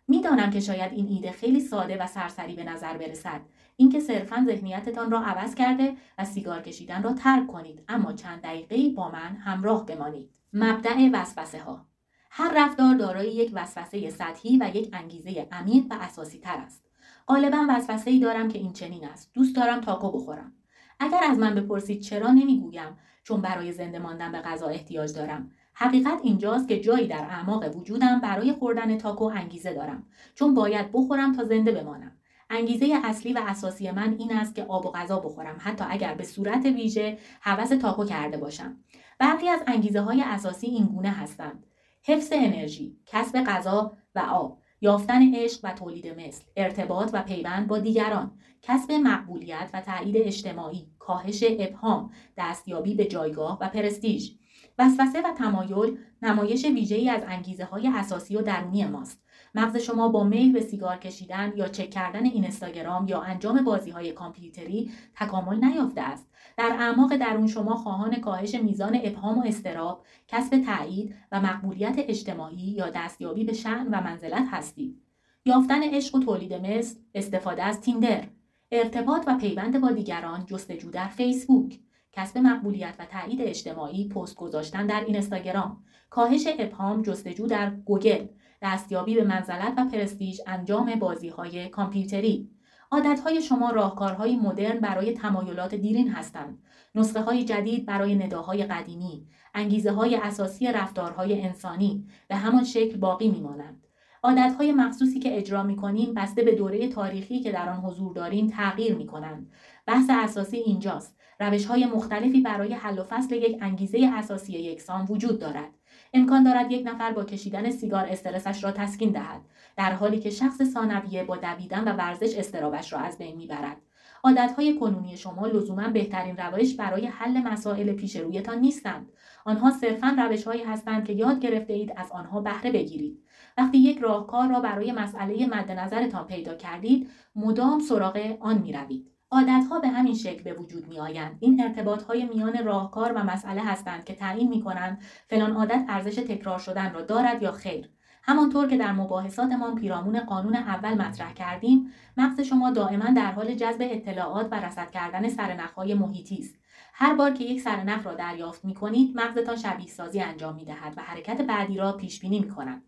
می‌دانم 0.08 0.50
که 0.50 0.60
شاید 0.60 0.94
این 0.94 1.08
ایده 1.08 1.32
خیلی 1.32 1.60
ساده 1.60 2.04
و 2.04 2.08
سرسری 2.08 2.56
به 2.56 2.64
نظر 2.64 2.98
برسد. 2.98 3.42
اینکه 3.76 4.00
صرفا 4.00 4.46
ذهنیتتان 4.48 5.12
را 5.12 5.20
عوض 5.20 5.56
کرده 5.56 5.94
و 6.18 6.26
سیگار 6.26 6.62
کشیدن 6.62 7.04
را 7.04 7.14
ترک 7.14 7.48
کنید 7.48 7.84
اما 7.88 8.14
چند 8.14 8.42
دقیقه 8.42 8.90
با 8.90 9.10
من 9.10 9.36
همراه 9.36 9.86
بمانید. 9.86 10.30
مبدع 10.54 11.10
وسوسه 11.14 11.60
ها 11.60 11.86
هر 12.32 12.54
رفتار 12.56 12.96
دارای 12.96 13.36
یک 13.36 13.52
وسوسه 13.54 14.10
سطحی 14.10 14.58
و 14.58 14.72
یک 14.74 14.90
انگیزه 14.94 15.48
عمیق 15.52 15.86
و 15.90 15.98
اساسی 16.02 16.40
تر 16.40 16.58
است. 16.58 16.86
غالبا 17.28 17.66
وسوسه 17.70 18.12
ای 18.12 18.20
دارم 18.20 18.48
که 18.48 18.60
این 18.60 18.74
چنین 18.74 19.06
است. 19.06 19.32
دوست 19.34 19.56
دارم 19.56 19.82
تاکو 19.82 20.12
بخورم. 20.12 20.54
اگر 21.00 21.22
از 21.24 21.38
من 21.38 21.56
بپرسید 21.56 22.02
چرا 22.02 22.32
نمی‌گویم؟ 22.32 22.98
چون 23.24 23.42
برای 23.42 23.72
زنده 23.72 24.00
ماندن 24.00 24.32
به 24.32 24.40
غذا 24.40 24.68
احتیاج 24.68 25.14
دارم. 25.14 25.52
حقیقت 25.78 26.20
اینجاست 26.24 26.68
که 26.68 26.80
جایی 26.80 27.08
در 27.08 27.26
اعماق 27.30 27.78
وجودم 27.78 28.20
برای 28.20 28.54
خوردن 28.54 28.98
تاکو 28.98 29.24
انگیزه 29.24 29.74
دارم 29.74 30.04
چون 30.36 30.54
باید 30.54 30.92
بخورم 30.92 31.36
تا 31.36 31.44
زنده 31.44 31.72
بمانم. 31.72 32.12
انگیزه 32.50 33.00
اصلی 33.04 33.34
و 33.34 33.42
اساسی 33.48 33.92
من 33.92 34.16
این 34.20 34.34
است 34.34 34.56
که 34.56 34.64
آب 34.64 34.86
و 34.86 34.92
غذا 34.92 35.20
بخورم 35.20 35.58
حتی 35.60 35.86
اگر 35.90 36.14
به 36.14 36.24
صورت 36.24 36.66
ویژه 36.66 37.18
حوس 37.42 37.70
تاکو 37.70 38.06
کرده 38.06 38.38
باشم. 38.38 38.78
برخی 39.20 39.50
از 39.50 39.60
انگیزه 39.68 40.02
های 40.02 40.22
اساسی 40.22 40.68
این 40.68 40.86
گونه 40.86 41.10
هستند 41.10 41.66
حفظ 42.04 42.30
انرژی 42.32 42.98
کسب 43.06 43.44
غذا 43.44 43.94
و 44.16 44.20
آب 44.20 44.60
یافتن 44.82 45.36
عشق 45.36 45.60
و 45.64 45.72
تولید 45.72 46.08
مثل 46.20 46.44
ارتباط 46.56 47.10
و 47.14 47.24
پیوند 47.24 47.68
با 47.68 47.80
دیگران 47.80 48.32
کسب 48.62 48.92
مقبولیت 48.92 49.70
و 49.74 49.82
تایید 49.82 50.18
اجتماعی 50.18 50.88
کاهش 51.00 51.44
ابهام 51.60 52.12
دستیابی 52.38 52.96
به 52.96 53.06
جایگاه 53.06 53.58
و 53.62 53.70
پرستیژ. 53.70 54.32
وسوسه 54.80 55.22
و 55.22 55.34
تمایل 55.38 55.98
نمایش 56.22 56.66
ویژه‌ای 56.66 57.10
از 57.10 57.22
انگیزه 57.28 57.66
های 57.66 57.88
اساسی 57.88 58.36
و 58.36 58.42
درونی 58.42 58.86
ماست. 58.86 59.26
مغز 59.56 59.78
شما 59.78 60.10
با 60.10 60.24
میل 60.24 60.54
به 60.54 60.62
سیگار 60.62 60.98
کشیدن 60.98 61.54
یا 61.56 61.68
چک 61.68 61.90
کردن 61.90 62.26
اینستاگرام 62.26 63.08
یا 63.08 63.22
انجام 63.22 63.64
بازی 63.64 63.92
های 63.92 64.12
کامپیوتری 64.12 64.92
تکامل 65.16 65.66
نیافته 65.66 66.02
است. 66.02 66.28
در 66.58 66.76
اعماق 66.80 67.16
درون 67.16 67.48
شما 67.48 67.76
خواهان 67.76 68.16
کاهش 68.16 68.56
میزان 68.56 69.00
ابهام 69.04 69.38
و 69.38 69.44
استراب 69.46 70.06
کسب 70.28 70.62
تایید 70.62 71.16
و 71.32 71.42
مقبولیت 71.42 71.96
اجتماعی 71.98 72.58
یا 72.58 72.90
دستیابی 72.90 73.44
به 73.44 73.54
شعن 73.54 73.88
و 73.88 74.02
منزلت 74.02 74.48
هستید. 74.52 75.02
یافتن 75.46 75.84
عشق 75.84 76.16
و 76.16 76.20
تولید 76.20 76.54
مثل 76.54 77.00
استفاده 77.14 77.64
از 77.64 77.82
تیندر 77.82 78.24
ارتباط 78.72 79.24
و 79.28 79.38
پیوند 79.38 79.82
با 79.82 79.92
دیگران 79.92 80.46
جستجو 80.46 80.92
در 80.92 81.08
فیسبوک. 81.08 81.80
کسب 82.16 82.38
مقبولیت 82.38 82.96
و 83.00 83.06
تایید 83.06 83.42
اجتماعی 83.42 84.10
پست 84.10 84.36
گذاشتن 84.36 84.88
در 84.88 85.04
اینستاگرام. 85.08 85.84
کاهش 86.10 86.48
ابهام 86.60 87.02
جستجو 87.02 87.48
در 87.48 87.70
گوگل. 87.70 88.28
دستیابی 88.62 89.16
به 89.16 89.24
منزلت 89.24 89.74
و 89.78 89.86
پرستیژ 89.86 90.40
انجام 90.48 90.96
بازی 90.96 91.30
های 91.30 91.70
کامپیوتری. 91.70 92.50
عادتهای 92.92 93.42
شما 93.42 93.70
راهکارهای 93.70 94.36
مدرن 94.36 94.80
برای 94.80 95.14
تمایلات 95.14 95.76
دیرین 95.76 96.10
هستند. 96.10 96.60
نسخه 96.96 97.22
های 97.22 97.44
جدید 97.44 97.86
برای 97.86 98.16
نداهای 98.16 98.64
قدیمی. 98.64 99.28
انگیزه 99.54 99.92
های 99.92 100.16
اساسی 100.16 100.68
رفتارهای 100.68 101.42
انسانی. 101.42 102.08
به 102.28 102.36
همان 102.36 102.64
شکل 102.64 102.98
باقی 102.98 103.32
میمانند. 103.32 103.85
عادتهای 104.26 104.72
مخصوصی 104.72 105.20
که 105.20 105.38
اجرا 105.38 105.64
می 105.64 105.76
کنیم 105.76 106.14
بسته 106.14 106.44
به 106.44 106.56
دوره 106.56 106.88
تاریخی 106.88 107.40
که 107.40 107.52
در 107.52 107.70
آن 107.70 107.80
حضور 107.80 108.14
داریم 108.14 108.48
تغییر 108.48 108.96
می 108.96 109.06
کنند. 109.06 109.52
بحث 109.86 110.10
اساسی 110.10 110.58
اینجاست. 110.58 111.18
روش 111.40 111.66
های 111.66 111.86
مختلفی 111.86 112.42
برای 112.42 112.74
حل 112.74 113.00
و 113.00 113.04
فصل 113.04 113.36
یک 113.36 113.58
انگیزه 113.62 114.12
اساسی 114.14 114.54
یکسان 114.54 115.06
وجود 115.10 115.40
دارد. 115.40 115.70
امکان 116.14 116.44
دارد 116.44 116.72
یک 116.72 116.88
نفر 116.88 117.12
با 117.12 117.24
کشیدن 117.24 117.70
سیگار 117.70 118.06
استرسش 118.06 118.64
را 118.64 118.72
تسکین 118.72 119.12
دهد 119.12 119.42
در 119.78 119.94
حالی 119.94 120.20
که 120.20 120.30
شخص 120.30 120.64
ثانویه 120.64 121.24
با 121.24 121.38
دویدن 121.38 121.84
و 121.88 121.92
ورزش 121.98 122.36
استرابش 122.38 122.94
را 122.94 123.00
از 123.00 123.18
بین 123.18 123.36
می‌برد 123.36 123.78
عادتهای 124.24 124.80
کنونی 124.80 125.18
شما 125.18 125.48
لزوما 125.48 125.88
بهترین 125.88 126.38
روش 126.38 126.76
برای 126.76 127.06
حل 127.06 127.38
مسائل 127.38 127.94
پیش 127.94 128.16
رویتان 128.16 128.60
نیستند 128.60 129.10
آنها 129.46 129.72
صرفا 129.72 130.16
روشهایی 130.18 130.64
هستند 130.64 131.06
که 131.06 131.14
یاد 131.14 131.40
گرفته 131.40 131.74
اید 131.74 131.94
از 131.96 132.12
آنها 132.12 132.42
بهره 132.42 132.72
بگیرید 132.72 133.25
وقتی 133.58 133.78
یک 133.78 134.00
راهکار 134.00 134.50
را 134.50 134.60
برای 134.60 134.92
مسئله 134.92 135.48
مد 135.48 135.72
نظرتان 135.72 136.28
پیدا 136.28 136.56
کردید 136.56 137.10
مدام 137.36 137.80
سراغ 137.80 138.38
آن 138.40 138.58
می‌روید 138.58 139.12
عادتها 139.32 139.80
به 139.80 139.88
همین 139.88 140.16
شکل 140.16 140.44
به 140.44 140.54
وجود 140.54 140.88
می 140.88 141.00
آیند. 141.00 141.38
این 141.40 141.64
ارتباط 141.64 142.04
های 142.04 142.26
میان 142.26 142.66
راهکار 142.66 143.14
و 143.14 143.24
مسئله 143.24 143.62
هستند 143.62 144.04
که 144.04 144.16
تعیین 144.16 144.50
می 144.50 144.62
کنند 144.62 145.02
فلان 145.30 145.52
عادت 145.52 145.86
ارزش 145.88 146.16
تکرار 146.16 146.60
شدن 146.60 146.94
را 146.94 147.02
دارد 147.02 147.42
یا 147.42 147.52
خیر. 147.52 147.90
همانطور 148.24 148.68
که 148.68 148.78
در 148.78 148.92
مباحثاتمان 148.92 149.76
پیرامون 149.76 150.20
قانون 150.20 150.56
اول 150.56 150.94
مطرح 150.94 151.34
کردیم 151.34 151.92
مغز 152.18 152.40
شما 152.40 152.72
دائما 152.72 153.06
در 153.06 153.32
حال 153.32 153.56
جذب 153.56 153.78
اطلاعات 153.82 154.48
و 154.52 154.56
رصد 154.56 154.92
کردن 154.92 155.30
سرنخهای 155.30 155.94
محیطی 155.94 156.38
است 156.38 156.56
هر 156.94 157.16
بار 157.16 157.32
که 157.32 157.44
یک 157.44 157.62
سرنخ 157.62 158.06
را 158.06 158.14
دریافت 158.14 158.66
می 158.66 158.74
کنید 158.74 159.16
مغزتان 159.16 159.56
شبیه 159.56 159.88
سازی 159.88 160.22
انجام 160.22 160.56
می 160.56 160.66
دهد 160.66 160.94
و 160.98 161.02
حرکت 161.02 161.42
بعدی 161.42 161.78
را 161.78 161.92
پیش 161.92 162.20
بینی 162.20 162.40
می 162.40 162.50
کند 162.50 162.84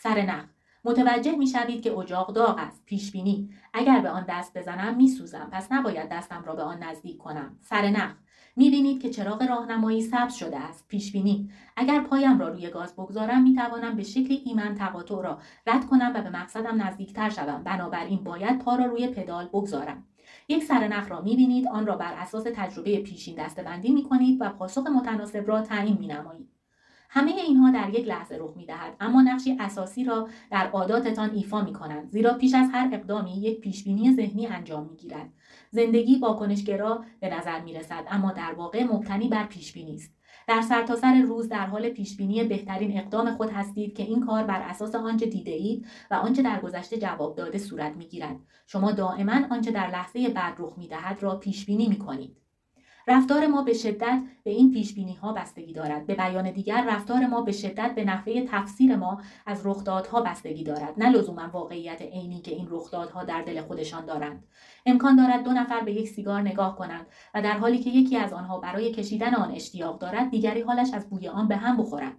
سرنخ 0.00 0.44
متوجه 0.84 1.36
می 1.36 1.46
شوید 1.46 1.82
که 1.82 1.98
اجاق 1.98 2.32
داغ 2.32 2.58
است. 2.58 2.82
پیش 2.86 3.12
بینی. 3.12 3.50
اگر 3.72 4.00
به 4.00 4.08
آن 4.08 4.26
دست 4.28 4.58
بزنم 4.58 4.96
می 4.96 5.08
سوزم 5.08 5.48
پس 5.52 5.72
نباید 5.72 6.08
دستم 6.08 6.42
را 6.46 6.54
به 6.54 6.62
آن 6.62 6.82
نزدیک 6.82 7.18
کنم. 7.18 7.56
سرنخ 7.60 8.14
می 8.56 8.70
بینید 8.70 9.02
که 9.02 9.10
چراغ 9.10 9.42
راهنمایی 9.42 10.02
سبز 10.02 10.34
شده 10.34 10.56
است. 10.56 10.88
پیش 10.88 11.12
بینی. 11.12 11.50
اگر 11.76 12.00
پایم 12.00 12.38
را 12.38 12.48
روی 12.48 12.70
گاز 12.70 12.96
بگذارم 12.96 13.42
می 13.42 13.54
توانم 13.54 13.96
به 13.96 14.02
شکل 14.02 14.38
ایمن 14.44 14.74
تقاطع 14.74 15.22
را 15.22 15.38
رد 15.66 15.86
کنم 15.86 16.12
و 16.14 16.22
به 16.22 16.30
مقصدم 16.30 16.82
نزدیکتر 16.82 17.30
شوم. 17.30 17.62
بنابراین 17.64 18.24
باید 18.24 18.58
پا 18.58 18.76
را 18.76 18.84
روی 18.84 19.08
پدال 19.08 19.46
بگذارم. 19.46 20.04
یک 20.48 20.64
سرنخ 20.64 21.10
را 21.10 21.20
می 21.20 21.36
بینید 21.36 21.68
آن 21.68 21.86
را 21.86 21.96
بر 21.96 22.14
اساس 22.14 22.44
تجربه 22.54 23.00
پیشین 23.00 23.44
دستبندی 23.44 23.90
می 23.90 24.02
کنید 24.02 24.40
و 24.40 24.48
پاسخ 24.48 24.86
متناسب 24.86 25.48
را 25.48 25.62
تعیین 25.62 25.98
می 25.98 26.06
نمایید 26.06 26.57
همه 27.08 27.30
اینها 27.30 27.70
در 27.70 27.90
یک 27.94 28.08
لحظه 28.08 28.36
رخ 28.40 28.56
می 28.56 28.66
دهد 28.66 28.96
اما 29.00 29.22
نقشی 29.22 29.56
اساسی 29.60 30.04
را 30.04 30.28
در 30.50 30.70
عاداتتان 30.70 31.30
ایفا 31.30 31.60
می 31.60 31.72
کنند 31.72 32.10
زیرا 32.10 32.34
پیش 32.34 32.54
از 32.54 32.68
هر 32.72 32.90
اقدامی 32.92 33.32
یک 33.32 33.60
پیشبینی 33.60 34.12
ذهنی 34.12 34.46
انجام 34.46 34.86
می 34.86 34.96
گیرد 34.96 35.32
زندگی 35.70 36.18
واکنشگرا 36.18 37.04
به 37.20 37.36
نظر 37.38 37.60
می 37.60 37.74
رسد 37.74 38.04
اما 38.10 38.32
در 38.32 38.54
واقع 38.54 38.84
مبتنی 38.84 39.28
بر 39.28 39.46
پیشبینی 39.46 39.94
است 39.94 40.18
در 40.48 40.62
سرتاسر 40.62 41.00
سر 41.00 41.22
روز 41.22 41.48
در 41.48 41.66
حال 41.66 41.88
پیشبینی 41.88 42.44
بهترین 42.44 42.98
اقدام 42.98 43.36
خود 43.36 43.50
هستید 43.50 43.96
که 43.96 44.02
این 44.02 44.26
کار 44.26 44.44
بر 44.44 44.60
اساس 44.60 44.94
آنچه 44.94 45.26
دیده 45.26 45.50
اید 45.50 45.86
و 46.10 46.14
آنچه 46.14 46.42
در 46.42 46.60
گذشته 46.60 46.98
جواب 46.98 47.36
داده 47.36 47.58
صورت 47.58 47.96
می 47.96 48.06
گیرد. 48.06 48.36
شما 48.66 48.92
دائما 48.92 49.40
آنچه 49.50 49.70
در 49.70 49.90
لحظه 49.90 50.28
بعد 50.28 50.54
رخ 50.58 50.78
می 50.78 50.88
دهد 50.88 51.22
را 51.22 51.36
پیش 51.36 51.66
بینی 51.66 51.88
می 51.88 51.98
کنید. 51.98 52.36
رفتار 53.08 53.46
ما 53.46 53.62
به 53.62 53.72
شدت 53.72 54.22
به 54.44 54.50
این 54.50 54.72
پیش 54.72 54.94
بینی 54.94 55.14
ها 55.14 55.32
بستگی 55.32 55.72
دارد. 55.72 56.06
به 56.06 56.14
بیان 56.14 56.50
دیگر 56.50 56.84
رفتار 56.88 57.26
ما 57.26 57.42
به 57.42 57.52
شدت 57.52 57.94
به 57.94 58.04
نحوه 58.04 58.46
تفسیر 58.46 58.96
ما 58.96 59.20
از 59.46 59.66
رخدادها 59.66 60.20
بستگی 60.20 60.64
دارد. 60.64 60.94
نه 60.96 61.10
لزوما 61.10 61.48
واقعیت 61.52 62.02
عینی 62.02 62.40
که 62.40 62.54
این 62.54 62.66
رخدادها 62.70 63.24
در 63.24 63.42
دل 63.42 63.60
خودشان 63.60 64.06
دارند. 64.06 64.44
امکان 64.86 65.16
دارد 65.16 65.44
دو 65.44 65.52
نفر 65.52 65.80
به 65.80 65.92
یک 65.92 66.08
سیگار 66.08 66.40
نگاه 66.40 66.76
کنند 66.76 67.06
و 67.34 67.42
در 67.42 67.58
حالی 67.58 67.78
که 67.78 67.90
یکی 67.90 68.16
از 68.16 68.32
آنها 68.32 68.58
برای 68.58 68.92
کشیدن 68.92 69.34
آن 69.34 69.50
اشتیاق 69.50 69.98
دارد 69.98 70.30
دیگری 70.30 70.60
حالش 70.60 70.94
از 70.94 71.10
بوی 71.10 71.28
آن 71.28 71.48
به 71.48 71.56
هم 71.56 71.76
بخورد. 71.76 72.12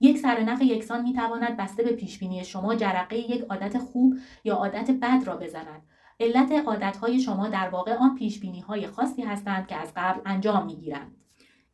یک 0.00 0.18
سرنخ 0.18 0.62
یکسان 0.62 1.02
می 1.02 1.12
تواند 1.12 1.56
بسته 1.56 1.82
به 1.82 1.92
پیش 1.92 2.18
بینی 2.18 2.44
شما 2.44 2.74
جرقه 2.74 3.16
یک 3.16 3.44
عادت 3.50 3.78
خوب 3.78 4.14
یا 4.44 4.54
عادت 4.54 4.90
بد 4.90 5.22
را 5.26 5.36
بزند. 5.36 5.82
علت 6.20 6.52
عادتهای 6.52 7.20
شما 7.20 7.48
در 7.48 7.68
واقع 7.68 7.94
آن 7.94 8.14
پیشبینی 8.14 8.60
های 8.60 8.86
خاصی 8.86 9.22
هستند 9.22 9.66
که 9.66 9.76
از 9.76 9.92
قبل 9.96 10.20
انجام 10.26 10.66
می 10.66 10.76
گیرند. 10.76 11.16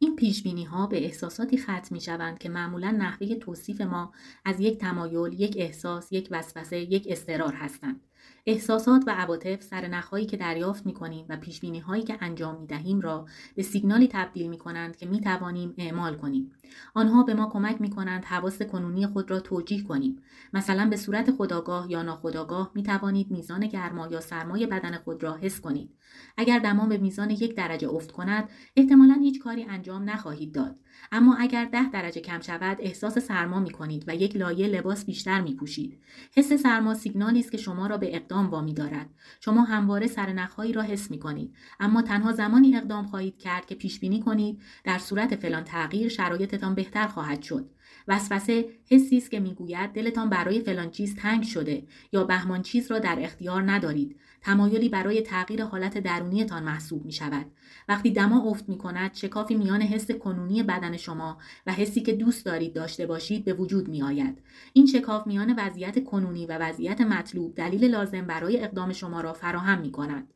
این 0.03 0.17
پیش 0.17 0.43
بینی 0.43 0.65
ها 0.65 0.87
به 0.87 1.05
احساساتی 1.05 1.59
ختم 1.59 1.89
می 1.91 2.01
شوند 2.01 2.39
که 2.39 2.49
معمولا 2.49 2.91
نحوه 2.91 3.35
توصیف 3.35 3.81
ما 3.81 4.13
از 4.45 4.61
یک 4.61 4.79
تمایل، 4.79 5.41
یک 5.41 5.55
احساس، 5.59 6.13
یک 6.13 6.29
وسوسه، 6.31 6.79
یک 6.79 7.07
استرار 7.11 7.55
هستند. 7.55 8.01
احساسات 8.47 9.05
و 9.07 9.11
عواطف 9.11 9.63
سرنخهایی 9.63 10.27
که 10.27 10.37
دریافت 10.37 10.87
می 10.87 10.95
کنیم 10.95 11.27
و 11.29 11.37
پیش 11.37 11.65
هایی 11.65 12.03
که 12.03 12.19
انجام 12.21 12.61
می 12.61 12.67
دهیم 12.67 13.01
را 13.01 13.27
به 13.55 13.63
سیگنالی 13.63 14.09
تبدیل 14.09 14.49
می 14.49 14.59
کنند 14.59 14.97
که 14.97 15.07
می 15.07 15.21
توانیم 15.21 15.75
اعمال 15.79 16.17
کنیم. 16.17 16.53
آنها 16.95 17.23
به 17.23 17.35
ما 17.35 17.51
کمک 17.53 17.81
می 17.81 17.91
کنند 17.91 18.25
حواس 18.25 18.63
کنونی 18.63 19.07
خود 19.07 19.31
را 19.31 19.41
توجیه 19.41 19.83
کنیم. 19.83 20.23
مثلا 20.53 20.89
به 20.91 20.97
صورت 20.97 21.31
خداگاه 21.31 21.91
یا 21.91 22.03
ناخداگاه 22.03 22.71
می 22.75 22.83
توانید 22.83 23.31
میزان 23.31 23.67
گرما 23.67 24.07
یا 24.07 24.21
سرمای 24.21 24.67
بدن 24.67 24.99
خود 24.99 25.23
را 25.23 25.37
حس 25.37 25.61
کنید. 25.61 25.91
اگر 26.37 26.59
دما 26.59 26.87
به 26.87 26.99
میزان 26.99 27.31
یک 27.31 27.57
درجه 27.57 27.89
افت 27.89 28.13
کند، 28.13 28.49
احتمالا 28.77 29.15
هیچ 29.15 29.41
کاری 29.41 29.65
انجام 29.65 30.11
نخواهید 30.11 30.55
داد. 30.55 30.77
اما 31.13 31.37
اگر 31.37 31.65
ده 31.65 31.91
درجه 31.91 32.21
کم 32.21 32.41
شود 32.41 32.77
احساس 32.81 33.19
سرما 33.19 33.61
می 33.61 33.71
کنید 33.71 34.05
و 34.07 34.15
یک 34.15 34.37
لایه 34.37 34.67
لباس 34.67 35.05
بیشتر 35.05 35.41
می 35.41 35.55
پوشید. 35.55 35.99
حس 36.37 36.53
سرما 36.53 36.95
سیگنالی 36.95 37.41
است 37.41 37.53
که 37.53 37.59
شما 37.59 37.87
را 37.87 37.97
به 37.97 38.17
اقدام 38.17 38.51
وامی 38.51 38.75
دارد. 38.75 39.11
شما 39.41 39.63
همواره 39.63 40.07
سرنخهایی 40.07 40.73
را 40.73 40.83
حس 40.83 41.11
می 41.11 41.19
کنید. 41.19 41.55
اما 41.81 42.03
تنها 42.03 42.33
زمانی 42.33 42.77
اقدام 42.77 43.07
خواهید 43.07 43.39
کرد 43.39 43.67
که 43.67 43.75
پیش 43.75 44.01
بینی 44.01 44.21
کنید 44.21 44.63
در 44.85 44.99
صورت 44.99 45.37
فلان 45.37 45.65
تغییر 45.65 46.09
شرایطتان 46.09 46.75
بهتر 46.75 47.07
خواهد 47.07 47.43
شد. 47.43 47.71
وسوسه 48.09 48.69
حسی 48.91 49.17
است 49.17 49.31
که 49.31 49.41
می‌گوید 49.41 49.93
دلتان 49.93 50.31
برای 50.31 50.61
فلان 50.61 50.91
چیز 50.91 51.17
تنگ 51.17 51.43
شده 51.43 51.83
یا 52.13 52.25
بهمان 52.25 52.63
چیز 52.63 52.91
را 52.91 52.99
در 52.99 53.19
اختیار 53.21 53.71
ندارید. 53.71 54.17
تمایلی 54.41 54.89
برای 54.89 55.23
تغییر 55.23 55.65
حالت 55.65 55.99
درونیتان 55.99 56.63
محسوب 56.63 57.05
می 57.05 57.13
شود 57.13 57.47
وقتی 57.89 58.11
دما 58.11 58.51
افت 58.51 58.69
می 58.69 58.79
کند 58.79 59.15
شکافی 59.15 59.55
میان 59.55 59.83
حس 59.83 60.11
کنونی 60.11 60.63
بدن 60.63 60.97
شما 60.97 61.39
و 61.67 61.73
حسی 61.73 62.01
که 62.01 62.13
دوست 62.13 62.47
دارید 62.47 62.73
داشته 62.73 63.07
باشید 63.07 63.45
به 63.45 63.53
وجود 63.53 63.89
می 63.89 64.03
آید 64.03 64.43
این 64.73 64.87
شکاف 64.87 65.27
میان 65.27 65.55
وضعیت 65.59 66.05
کنونی 66.05 66.47
و 66.47 66.59
وضعیت 66.59 67.01
مطلوب 67.01 67.55
دلیل 67.55 67.85
لازم 67.85 68.27
برای 68.27 68.65
اقدام 68.65 68.93
شما 68.93 69.21
را 69.21 69.33
فراهم 69.33 69.81
می 69.81 69.93
کند 69.93 70.35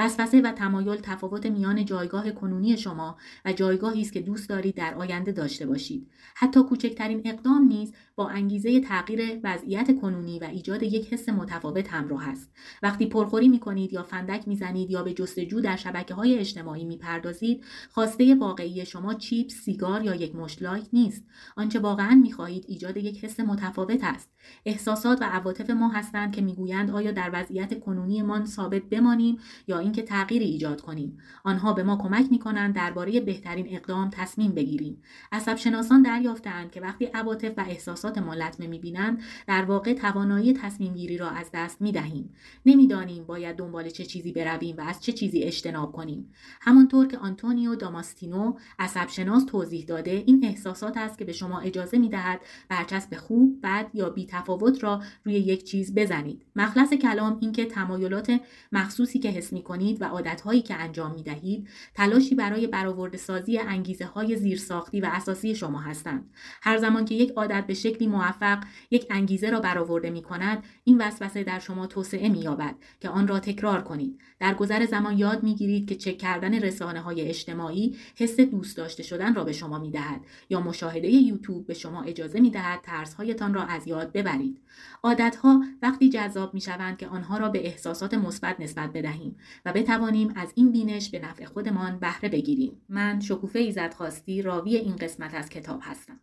وسوسه 0.00 0.40
و 0.40 0.52
تمایل 0.52 0.96
تفاوت 0.96 1.46
میان 1.46 1.84
جایگاه 1.84 2.30
کنونی 2.30 2.76
شما 2.76 3.16
و 3.44 3.52
جایگاهی 3.52 4.00
است 4.00 4.12
که 4.12 4.20
دوست 4.20 4.48
دارید 4.48 4.74
در 4.74 4.94
آینده 4.94 5.32
داشته 5.32 5.66
باشید. 5.66 6.10
حتی 6.34 6.62
کوچکترین 6.62 7.22
اقدام 7.24 7.64
نیز 7.64 7.92
با 8.16 8.28
انگیزه 8.28 8.80
تغییر 8.80 9.40
وضعیت 9.44 10.00
کنونی 10.00 10.38
و 10.38 10.44
ایجاد 10.44 10.82
یک 10.82 11.12
حس 11.12 11.28
متفاوت 11.28 11.92
همراه 11.92 12.28
است. 12.28 12.50
وقتی 12.82 13.06
پرخوری 13.06 13.48
می 13.48 13.58
کنید 13.58 13.92
یا 13.92 14.02
فندک 14.02 14.48
می‌زنید 14.48 14.90
یا 14.90 15.02
به 15.02 15.12
جستجو 15.12 15.60
در 15.60 15.76
شبکه 15.76 16.14
های 16.14 16.38
اجتماعی 16.38 16.84
می‌پردازید 16.84 17.64
خواسته 17.90 18.34
واقعی 18.34 18.86
شما 18.86 19.14
چیپ 19.14 19.48
سیگار 19.48 20.02
یا 20.02 20.14
یک 20.14 20.36
مشت 20.36 20.62
لایک 20.62 20.84
نیست. 20.92 21.24
آنچه 21.56 21.78
واقعا 21.78 22.14
می‌خواهید 22.14 22.64
ایجاد 22.68 22.96
یک 22.96 23.24
حس 23.24 23.40
متفاوت 23.40 24.04
است. 24.04 24.30
احساسات 24.64 25.22
و 25.22 25.24
عواطف 25.24 25.70
ما 25.70 25.88
هستند 25.88 26.32
که 26.34 26.42
می‌گویند 26.42 26.90
آیا 26.90 27.10
در 27.10 27.30
وضعیت 27.32 27.80
کنونیمان 27.80 28.46
ثابت 28.46 28.82
بمانیم 28.82 29.38
یا 29.66 29.78
اینکه 29.90 30.02
تغییری 30.02 30.44
ایجاد 30.44 30.80
کنیم. 30.80 31.18
آنها 31.44 31.72
به 31.72 31.82
ما 31.82 31.96
کمک 31.96 32.26
می 32.30 32.38
کنند 32.38 32.74
درباره 32.74 33.20
بهترین 33.20 33.66
اقدام 33.70 34.10
تصمیم 34.10 34.52
بگیریم. 34.52 35.02
عصب 35.32 35.56
شناسان 35.56 36.02
دریافتند 36.02 36.70
که 36.70 36.80
وقتی 36.80 37.04
عواطف 37.04 37.52
و 37.56 37.64
احساسات 37.68 38.18
ما 38.18 38.34
لطمه 38.34 38.66
می‌بینند 38.66 39.22
در 39.46 39.64
واقع 39.64 39.94
توانایی 39.94 40.52
تصمیم 40.52 40.94
گیری 40.94 41.18
را 41.18 41.30
از 41.30 41.50
دست 41.54 41.80
می 41.80 41.92
دهیم 41.92 42.34
نمی‌دانیم 42.66 43.24
باید 43.24 43.56
دنبال 43.56 43.88
چه 43.88 44.04
چیزی 44.04 44.32
برویم 44.32 44.76
و 44.76 44.80
از 44.80 45.02
چه 45.02 45.12
چیزی 45.12 45.42
اجتناب 45.42 45.92
کنیم. 45.92 46.32
همانطور 46.60 47.06
که 47.06 47.18
آنتونیو 47.18 47.74
داماستینو 47.74 48.54
عصب 48.78 49.08
شناس 49.08 49.44
توضیح 49.44 49.84
داده 49.84 50.22
این 50.26 50.44
احساسات 50.44 50.96
است 50.96 51.18
که 51.18 51.24
به 51.24 51.32
شما 51.32 51.60
اجازه 51.60 51.98
می 51.98 52.08
دهد 52.08 52.40
برچسب 52.68 53.16
خوب 53.16 53.58
بد 53.62 53.90
یا 53.94 54.10
بی 54.10 54.26
تفاوت 54.26 54.84
را 54.84 55.02
روی 55.24 55.34
یک 55.34 55.64
چیز 55.64 55.94
بزنید. 55.94 56.46
مخلص 56.56 56.94
کلام 56.94 57.38
اینکه 57.40 57.64
تمایلات 57.64 58.40
مخصوصی 58.72 59.18
که 59.18 59.28
حس 59.28 59.52
می 59.52 59.62
کنید 59.80 60.02
و 60.02 60.04
عادتهایی 60.04 60.62
که 60.62 60.74
انجام 60.74 61.14
می 61.14 61.22
دهید 61.22 61.68
تلاشی 61.94 62.34
برای 62.34 62.66
برآورده 62.66 63.18
سازی 63.18 63.58
انگیزه 63.58 64.04
های 64.04 64.36
زیرساختی 64.36 65.00
و 65.00 65.08
اساسی 65.12 65.54
شما 65.54 65.78
هستند. 65.78 66.30
هر 66.62 66.78
زمان 66.78 67.04
که 67.04 67.14
یک 67.14 67.32
عادت 67.36 67.64
به 67.66 67.74
شکلی 67.74 68.06
موفق 68.06 68.58
یک 68.90 69.06
انگیزه 69.10 69.50
را 69.50 69.60
برآورده 69.60 70.10
می 70.10 70.22
کند 70.22 70.64
این 70.84 70.98
وسوسه 70.98 71.44
در 71.44 71.58
شما 71.58 71.86
توسعه 71.86 72.28
می 72.28 72.38
یابد 72.38 72.74
که 73.00 73.08
آن 73.08 73.28
را 73.28 73.40
تکرار 73.40 73.82
کنید. 73.82 74.20
در 74.40 74.54
گذر 74.54 74.86
زمان 74.86 75.18
یاد 75.18 75.42
می 75.42 75.54
گیرید 75.54 75.88
که 75.88 75.94
چک 75.94 76.18
کردن 76.18 76.54
رسانه 76.54 77.00
های 77.00 77.20
اجتماعی 77.20 77.96
حس 78.16 78.40
دوست 78.40 78.76
داشته 78.76 79.02
شدن 79.02 79.34
را 79.34 79.44
به 79.44 79.52
شما 79.52 79.78
می 79.78 79.90
دهد 79.90 80.20
یا 80.50 80.60
مشاهده 80.60 81.08
یوتیوب 81.08 81.66
به 81.66 81.74
شما 81.74 82.02
اجازه 82.02 82.40
می 82.40 82.50
دهد 82.50 82.80
ترسهایتان 82.82 83.54
را 83.54 83.62
از 83.62 83.86
یاد 83.86 84.12
ببرید. 84.12 84.60
عادتها 85.02 85.62
وقتی 85.82 86.08
جذاب 86.08 86.54
می 86.54 86.60
شوند 86.60 86.96
که 86.96 87.06
آنها 87.06 87.38
را 87.38 87.48
به 87.48 87.66
احساسات 87.66 88.14
مثبت 88.14 88.60
نسبت 88.60 88.92
بدهیم. 88.92 89.36
و 89.64 89.72
بتوانیم 89.72 90.32
از 90.36 90.52
این 90.54 90.72
بینش 90.72 91.10
به 91.10 91.18
نفع 91.18 91.44
خودمان 91.44 91.98
بهره 91.98 92.28
بگیریم. 92.28 92.82
من 92.88 93.20
شکوفه 93.20 93.58
ایزد 93.58 93.94
خواستی 93.94 94.42
راوی 94.42 94.76
این 94.76 94.96
قسمت 94.96 95.34
از 95.34 95.48
کتاب 95.48 95.80
هستم. 95.82 96.20